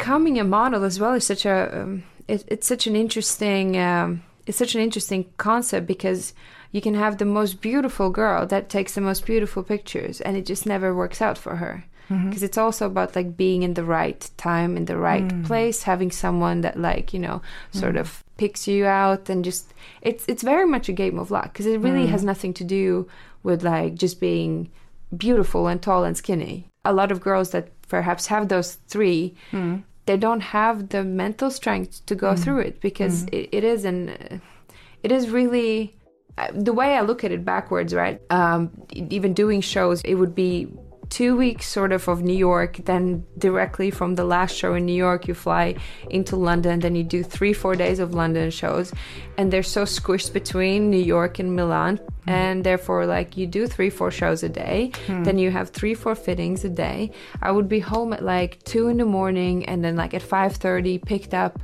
Becoming 0.00 0.38
a 0.38 0.44
model 0.44 0.82
as 0.84 0.98
well 0.98 1.14
is 1.14 1.26
such 1.26 1.44
a 1.44 1.82
um, 1.82 2.02
it, 2.26 2.44
it's 2.48 2.66
such 2.66 2.86
an 2.86 2.96
interesting 2.96 3.78
um, 3.78 4.22
it's 4.46 4.58
such 4.58 4.74
an 4.74 4.80
interesting 4.80 5.22
concept 5.36 5.86
because 5.86 6.32
you 6.72 6.80
can 6.80 6.94
have 6.94 7.18
the 7.18 7.24
most 7.24 7.60
beautiful 7.60 8.08
girl 8.10 8.46
that 8.46 8.70
takes 8.70 8.94
the 8.94 9.00
most 9.00 9.26
beautiful 9.26 9.62
pictures 9.62 10.20
and 10.22 10.36
it 10.36 10.46
just 10.46 10.64
never 10.66 10.94
works 10.94 11.20
out 11.20 11.36
for 11.36 11.56
her 11.56 11.84
because 12.08 12.24
mm-hmm. 12.24 12.44
it's 12.44 12.58
also 12.58 12.86
about 12.86 13.14
like 13.14 13.36
being 13.36 13.62
in 13.62 13.74
the 13.74 13.84
right 13.84 14.30
time 14.36 14.76
in 14.76 14.86
the 14.86 14.96
right 14.96 15.28
mm. 15.28 15.46
place 15.46 15.84
having 15.84 16.10
someone 16.10 16.62
that 16.62 16.76
like 16.76 17.12
you 17.14 17.20
know 17.20 17.40
sort 17.70 17.94
mm. 17.94 18.00
of 18.00 18.24
picks 18.36 18.66
you 18.66 18.84
out 18.84 19.28
and 19.28 19.44
just 19.44 19.72
it's 20.02 20.24
it's 20.26 20.42
very 20.42 20.66
much 20.66 20.88
a 20.88 20.98
game 21.02 21.18
of 21.20 21.30
luck 21.30 21.52
because 21.52 21.66
it 21.66 21.78
really 21.78 22.06
mm. 22.06 22.14
has 22.14 22.24
nothing 22.24 22.52
to 22.54 22.64
do 22.64 23.06
with 23.44 23.62
like 23.62 23.94
just 23.94 24.18
being 24.18 24.68
beautiful 25.16 25.68
and 25.68 25.82
tall 25.82 26.02
and 26.04 26.16
skinny 26.16 26.66
a 26.84 26.92
lot 26.92 27.12
of 27.12 27.20
girls 27.20 27.50
that 27.50 27.68
perhaps 27.88 28.26
have 28.26 28.48
those 28.48 28.74
three 28.88 29.34
mm 29.52 29.82
they 30.06 30.16
don't 30.16 30.40
have 30.40 30.88
the 30.88 31.04
mental 31.04 31.50
strength 31.50 32.04
to 32.06 32.14
go 32.14 32.34
mm. 32.34 32.38
through 32.38 32.60
it 32.60 32.80
because 32.80 33.24
mm. 33.24 33.34
it, 33.34 33.48
it 33.52 33.64
is 33.64 33.84
an 33.84 34.40
it 35.02 35.12
is 35.12 35.30
really 35.30 35.96
uh, 36.38 36.48
the 36.54 36.72
way 36.72 36.96
I 36.96 37.00
look 37.00 37.24
at 37.24 37.32
it 37.32 37.44
backwards, 37.44 37.94
right? 37.94 38.20
Um, 38.30 38.70
even 38.92 39.34
doing 39.34 39.60
shows, 39.60 40.00
it 40.02 40.14
would 40.14 40.34
be 40.34 40.68
two 41.10 41.36
weeks 41.36 41.66
sort 41.66 41.92
of 41.92 42.08
of 42.08 42.22
New 42.22 42.36
York, 42.36 42.78
then 42.84 43.26
directly 43.36 43.90
from 43.90 44.14
the 44.14 44.24
last 44.24 44.56
show 44.56 44.74
in 44.74 44.86
New 44.86 44.94
York, 44.94 45.26
you 45.26 45.34
fly 45.34 45.74
into 46.08 46.36
London, 46.36 46.80
then 46.80 46.94
you 46.94 47.02
do 47.02 47.22
three, 47.22 47.52
four 47.52 47.74
days 47.74 47.98
of 47.98 48.14
London 48.14 48.50
shows, 48.50 48.92
and 49.36 49.52
they're 49.52 49.62
so 49.62 49.82
squished 49.82 50.32
between 50.32 50.88
New 50.88 51.02
York 51.02 51.38
and 51.38 51.54
Milan. 51.54 52.00
Mm. 52.30 52.40
And 52.40 52.64
therefore, 52.64 53.06
like 53.06 53.36
you 53.36 53.46
do 53.46 53.66
three, 53.66 53.90
four 53.90 54.10
shows 54.10 54.42
a 54.42 54.48
day, 54.48 54.92
mm. 55.06 55.24
then 55.24 55.38
you 55.38 55.50
have 55.50 55.70
three, 55.70 55.94
four 55.94 56.14
fittings 56.14 56.64
a 56.64 56.68
day. 56.68 57.10
I 57.42 57.50
would 57.50 57.68
be 57.68 57.80
home 57.80 58.12
at 58.12 58.22
like 58.22 58.62
two 58.64 58.88
in 58.88 58.96
the 58.98 59.04
morning, 59.04 59.66
and 59.66 59.84
then 59.84 59.96
like 59.96 60.14
at 60.14 60.22
five 60.22 60.54
thirty, 60.56 60.98
picked 60.98 61.34
up 61.34 61.58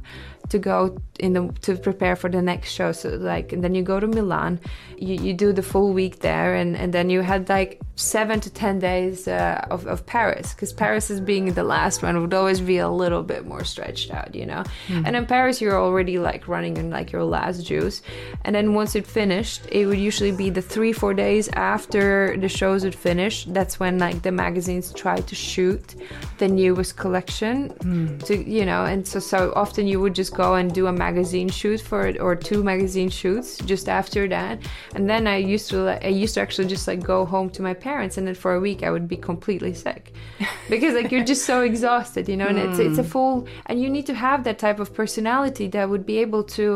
to 0.48 0.58
go 0.58 0.96
in 1.18 1.32
the 1.32 1.52
to 1.62 1.76
prepare 1.76 2.16
for 2.16 2.28
the 2.28 2.42
next 2.42 2.72
show 2.72 2.92
so 2.92 3.08
like 3.10 3.52
and 3.52 3.62
then 3.62 3.74
you 3.74 3.82
go 3.82 3.98
to 3.98 4.06
milan 4.06 4.60
you, 4.98 5.14
you 5.14 5.32
do 5.34 5.52
the 5.52 5.62
full 5.62 5.92
week 5.92 6.20
there 6.20 6.54
and 6.54 6.76
and 6.76 6.92
then 6.92 7.10
you 7.10 7.20
had 7.20 7.48
like 7.48 7.80
seven 7.96 8.38
to 8.40 8.50
ten 8.50 8.78
days 8.78 9.26
uh, 9.26 9.66
of, 9.70 9.86
of 9.86 10.04
Paris 10.04 10.52
because 10.52 10.72
Paris 10.72 11.10
is 11.10 11.18
being 11.18 11.54
the 11.54 11.64
last 11.64 12.02
one 12.02 12.20
would 12.20 12.34
always 12.34 12.60
be 12.60 12.76
a 12.76 12.88
little 12.88 13.22
bit 13.22 13.46
more 13.46 13.64
stretched 13.64 14.10
out, 14.10 14.34
you 14.34 14.44
know. 14.44 14.62
Mm. 14.88 15.06
And 15.06 15.16
in 15.16 15.26
Paris, 15.26 15.62
you're 15.62 15.80
already 15.80 16.18
like 16.18 16.46
running 16.46 16.76
in 16.76 16.90
like 16.90 17.10
your 17.10 17.24
last 17.24 17.64
juice, 17.64 18.02
and 18.44 18.54
then 18.54 18.74
once 18.74 18.94
it 18.94 19.06
finished, 19.06 19.66
it 19.72 19.86
would 19.86 19.98
usually 19.98 20.32
be 20.32 20.50
the 20.50 20.62
three 20.62 20.92
four 20.92 21.14
days 21.14 21.48
after 21.54 22.36
the 22.36 22.48
shows 22.48 22.84
would 22.84 22.94
finish. 22.94 23.46
That's 23.46 23.80
when 23.80 23.98
like 23.98 24.22
the 24.22 24.32
magazines 24.32 24.92
try 24.92 25.16
to 25.16 25.34
shoot 25.34 25.94
the 26.36 26.48
newest 26.48 26.96
collection 26.96 27.70
mm. 27.70 28.22
to 28.24 28.36
you 28.36 28.66
know, 28.66 28.84
and 28.84 29.08
so 29.08 29.18
so 29.18 29.52
often 29.56 29.86
you 29.86 30.00
would 30.00 30.14
just 30.14 30.34
go 30.34 30.54
and 30.54 30.72
do 30.72 30.86
a 30.86 30.92
magazine 31.06 31.48
shoot 31.48 31.80
for 31.90 32.00
it 32.08 32.16
or 32.24 32.32
two 32.34 32.60
magazine 32.72 33.10
shoots 33.20 33.48
just 33.72 33.86
after 34.00 34.22
that, 34.36 34.54
and 34.96 35.04
then 35.10 35.22
I 35.34 35.36
used 35.54 35.66
to 35.72 35.76
I 36.08 36.12
used 36.24 36.34
to 36.34 36.40
actually 36.44 36.68
just 36.74 36.86
like 36.90 37.00
go 37.14 37.18
home 37.34 37.48
to 37.56 37.60
my 37.68 37.74
parents 37.88 38.14
and 38.18 38.24
then 38.26 38.36
for 38.44 38.52
a 38.54 38.60
week 38.68 38.80
I 38.86 38.90
would 38.94 39.08
be 39.14 39.18
completely 39.30 39.74
sick 39.84 40.04
because 40.72 40.92
like 40.98 41.10
you're 41.12 41.28
just 41.32 41.44
so 41.52 41.56
exhausted 41.70 42.22
you 42.28 42.36
know 42.40 42.48
and 42.52 42.58
mm. 42.58 42.66
it's 42.66 42.78
it's 42.86 42.98
a 42.98 43.06
hmm. 43.06 43.14
full 43.14 43.34
and 43.66 43.74
you 43.82 43.88
need 43.96 44.06
to 44.12 44.16
have 44.26 44.40
that 44.44 44.58
type 44.66 44.80
of 44.84 44.88
personality 45.00 45.66
that 45.74 45.84
would 45.92 46.06
be 46.12 46.18
able 46.26 46.44
to 46.58 46.66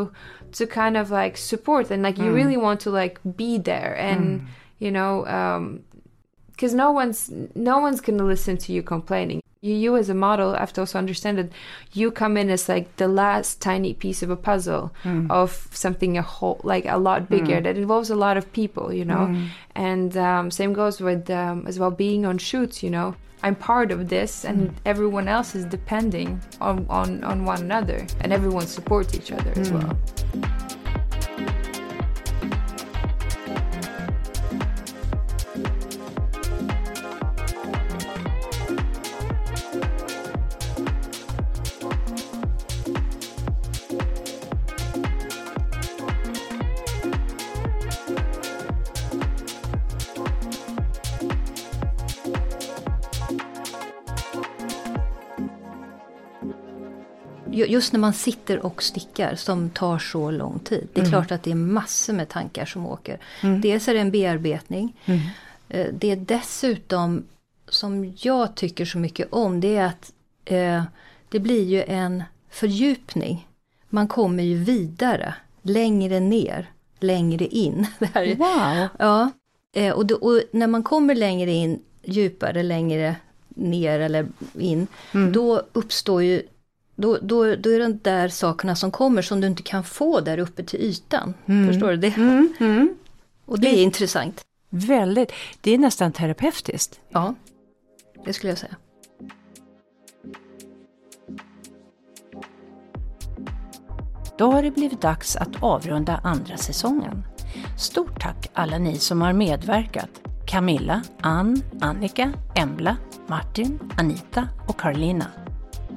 to 0.57 0.63
kind 0.81 0.95
of 1.01 1.05
like 1.21 1.35
support 1.37 1.91
and 1.91 2.01
like 2.07 2.17
you 2.23 2.29
hmm. 2.31 2.39
really 2.39 2.59
want 2.65 2.79
to 2.85 2.89
like 3.01 3.15
be 3.41 3.57
there 3.71 3.93
and 4.09 4.23
mm. 4.41 4.45
you 4.85 4.91
know 4.97 5.13
um 5.39 5.83
because 6.61 6.75
no 6.75 6.91
one's 6.91 7.31
no 7.55 7.79
one's 7.79 7.99
gonna 8.01 8.23
listen 8.23 8.55
to 8.55 8.71
you 8.71 8.83
complaining 8.83 9.41
you, 9.61 9.73
you 9.73 9.97
as 9.97 10.09
a 10.09 10.13
model 10.13 10.53
have 10.53 10.71
to 10.71 10.81
also 10.81 10.99
understand 10.99 11.39
that 11.39 11.49
you 11.93 12.11
come 12.11 12.37
in 12.37 12.51
as 12.51 12.69
like 12.69 12.95
the 12.97 13.07
last 13.07 13.59
tiny 13.59 13.95
piece 13.95 14.21
of 14.21 14.29
a 14.29 14.35
puzzle 14.35 14.91
mm. 15.03 15.25
of 15.31 15.67
something 15.71 16.19
a 16.19 16.21
whole 16.21 16.61
like 16.63 16.85
a 16.85 16.97
lot 16.97 17.27
bigger 17.29 17.57
mm. 17.59 17.63
that 17.63 17.77
involves 17.77 18.11
a 18.11 18.15
lot 18.15 18.37
of 18.37 18.53
people 18.53 18.93
you 18.93 19.03
know 19.03 19.25
mm. 19.31 19.47
and 19.73 20.15
um, 20.17 20.51
same 20.51 20.71
goes 20.71 21.01
with 21.01 21.31
um, 21.31 21.65
as 21.65 21.79
well 21.79 21.89
being 21.89 22.27
on 22.27 22.37
shoots 22.37 22.83
you 22.83 22.91
know 22.91 23.15
i'm 23.41 23.55
part 23.55 23.91
of 23.91 24.07
this 24.07 24.45
and 24.45 24.69
hmm. 24.69 24.75
everyone 24.85 25.27
else 25.27 25.55
is 25.55 25.65
depending 25.65 26.39
on, 26.61 26.85
on 26.89 27.23
on 27.23 27.43
one 27.43 27.59
another 27.61 28.05
and 28.19 28.31
everyone 28.31 28.67
supports 28.67 29.15
each 29.15 29.31
other 29.31 29.51
as 29.55 29.69
hmm. 29.69 29.79
well 29.79 30.80
just 57.51 57.93
när 57.93 57.99
man 57.99 58.13
sitter 58.13 58.65
och 58.65 58.83
stickar 58.83 59.35
som 59.35 59.69
tar 59.69 59.99
så 59.99 60.31
lång 60.31 60.59
tid. 60.59 60.87
Det 60.93 60.99
är 60.99 61.05
mm. 61.05 61.11
klart 61.11 61.31
att 61.31 61.43
det 61.43 61.51
är 61.51 61.55
massor 61.55 62.13
med 62.13 62.29
tankar 62.29 62.65
som 62.65 62.85
åker. 62.85 63.19
Mm. 63.41 63.61
Dels 63.61 63.87
är 63.87 63.93
det 63.93 63.99
en 63.99 64.11
bearbetning. 64.11 64.97
Mm. 65.05 65.19
Eh, 65.69 65.87
det 65.93 66.11
är 66.11 66.15
dessutom, 66.15 67.23
som 67.69 68.13
jag 68.17 68.55
tycker 68.55 68.85
så 68.85 68.97
mycket 68.97 69.33
om, 69.33 69.61
det 69.61 69.75
är 69.75 69.85
att 69.85 70.11
eh, 70.45 70.83
det 71.29 71.39
blir 71.39 71.63
ju 71.63 71.83
en 71.83 72.23
fördjupning. 72.49 73.47
Man 73.89 74.07
kommer 74.07 74.43
ju 74.43 74.63
vidare, 74.63 75.33
längre 75.61 76.19
ner, 76.19 76.71
längre 76.99 77.45
in. 77.45 77.87
wow! 78.37 78.87
Ja, 78.99 79.31
eh, 79.75 79.93
och, 79.93 80.05
då, 80.05 80.15
och 80.15 80.41
när 80.51 80.67
man 80.67 80.83
kommer 80.83 81.15
längre 81.15 81.51
in, 81.51 81.81
djupare, 82.03 82.63
längre 82.63 83.15
ner 83.55 83.99
eller 83.99 84.27
in, 84.59 84.87
mm. 85.13 85.33
då 85.33 85.61
uppstår 85.73 86.23
ju 86.23 86.41
då, 87.01 87.17
då, 87.21 87.55
då 87.55 87.71
är 87.71 87.79
det 87.79 87.83
de 87.83 87.99
där 88.01 88.27
sakerna 88.27 88.75
som 88.75 88.91
kommer 88.91 89.21
som 89.21 89.41
du 89.41 89.47
inte 89.47 89.63
kan 89.63 89.83
få 89.83 90.19
där 90.19 90.37
uppe 90.37 90.63
till 90.63 90.79
ytan. 90.79 91.33
Mm. 91.45 91.67
Förstår 91.67 91.91
du 91.91 91.97
det? 91.97 92.17
Mm. 92.17 92.53
Mm. 92.59 92.95
Och 93.45 93.59
det 93.59 93.67
är 93.67 93.83
intressant. 93.83 94.41
Väldigt. 94.69 95.31
Det 95.61 95.71
är 95.71 95.77
nästan 95.77 96.11
terapeutiskt. 96.11 96.99
Ja, 97.09 97.35
det 98.25 98.33
skulle 98.33 98.51
jag 98.51 98.57
säga. 98.57 98.75
Då 104.37 104.51
har 104.51 104.63
det 104.63 104.71
blivit 104.71 105.01
dags 105.01 105.35
att 105.35 105.63
avrunda 105.63 106.19
andra 106.23 106.57
säsongen. 106.57 107.23
Stort 107.79 108.21
tack 108.21 108.49
alla 108.53 108.77
ni 108.77 108.97
som 108.97 109.21
har 109.21 109.33
medverkat. 109.33 110.09
Camilla, 110.47 111.03
Ann, 111.21 111.63
Annika, 111.81 112.33
Embla, 112.55 112.97
Martin, 113.27 113.79
Anita 113.97 114.47
och 114.67 114.79
Carolina. 114.79 115.25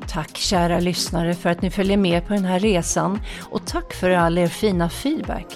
Tack 0.08 0.36
kära 0.36 0.80
lyssnare 0.80 1.34
för 1.34 1.50
att 1.50 1.62
ni 1.62 1.70
följer 1.70 1.96
med 1.96 2.26
på 2.26 2.34
den 2.34 2.44
här 2.44 2.58
resan 2.58 3.20
och 3.50 3.66
tack 3.66 3.94
för 3.94 4.10
all 4.10 4.38
er 4.38 4.46
fina 4.46 4.88
feedback. 4.88 5.46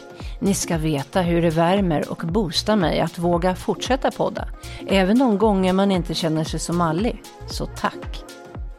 Ni 0.40 0.54
ska 0.54 0.78
veta 0.78 1.20
hur 1.20 1.42
det 1.42 1.50
värmer 1.50 2.10
och 2.10 2.22
boostar 2.26 2.76
mig 2.76 3.00
att 3.00 3.18
våga 3.18 3.54
fortsätta 3.54 4.10
podda, 4.10 4.48
även 4.86 5.18
de 5.18 5.38
gånger 5.38 5.72
man 5.72 5.90
inte 5.90 6.14
känner 6.14 6.44
sig 6.44 6.60
som 6.60 6.76
mallig. 6.76 7.22
Så 7.46 7.66
tack! 7.66 8.24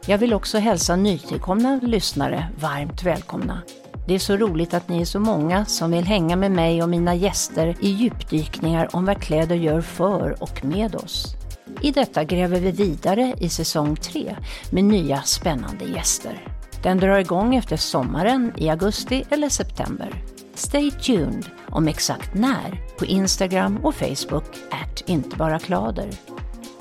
Jag 0.06 0.18
vill 0.18 0.34
också 0.34 0.58
hälsa 0.58 0.96
nytillkomna 0.96 1.80
lyssnare 1.82 2.48
varmt 2.60 3.02
välkomna. 3.02 3.62
Det 4.06 4.14
är 4.14 4.18
så 4.18 4.36
roligt 4.36 4.74
att 4.74 4.88
ni 4.88 5.00
är 5.00 5.04
så 5.04 5.20
många 5.20 5.64
som 5.64 5.90
vill 5.90 6.04
hänga 6.04 6.36
med 6.36 6.50
mig 6.50 6.82
och 6.82 6.88
mina 6.88 7.14
gäster 7.14 7.76
i 7.80 7.88
djupdykningar 7.88 8.96
om 8.96 9.04
vad 9.04 9.22
kläder 9.22 9.56
gör 9.56 9.80
för 9.80 10.42
och 10.42 10.64
med 10.64 10.94
oss. 10.94 11.39
I 11.80 11.90
detta 11.90 12.24
gräver 12.24 12.60
vi 12.60 12.70
vidare 12.70 13.34
i 13.38 13.48
säsong 13.48 13.96
3 13.96 14.36
med 14.70 14.84
nya 14.84 15.22
spännande 15.22 15.84
gäster. 15.84 16.46
Den 16.82 16.98
drar 16.98 17.18
igång 17.18 17.56
efter 17.56 17.76
sommaren 17.76 18.52
i 18.56 18.70
augusti 18.70 19.24
eller 19.30 19.48
september. 19.48 20.24
Stay 20.54 20.90
tuned 20.90 21.44
om 21.68 21.88
exakt 21.88 22.34
när 22.34 22.96
på 22.98 23.04
Instagram 23.04 23.76
och 23.82 23.94
Facebook, 23.94 24.44
at 24.70 25.00
inte 25.06 25.36
bara 25.36 25.58
klader. 25.58 26.10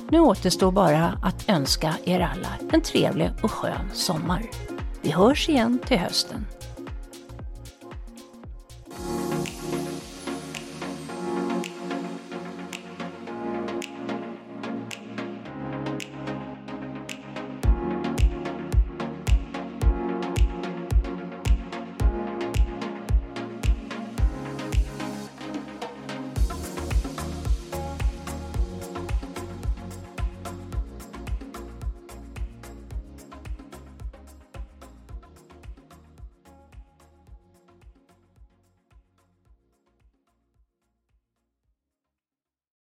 Nu 0.10 0.20
återstår 0.20 0.72
bara 0.72 1.20
att 1.24 1.50
önska 1.50 1.96
er 2.06 2.20
alla 2.20 2.74
en 2.74 2.82
trevlig 2.82 3.30
och 3.42 3.52
skön 3.52 3.90
sommar. 3.94 4.42
Vi 5.02 5.12
hörs 5.12 5.50
igen 5.50 5.80
till 5.88 6.00
hösten. 6.00 6.46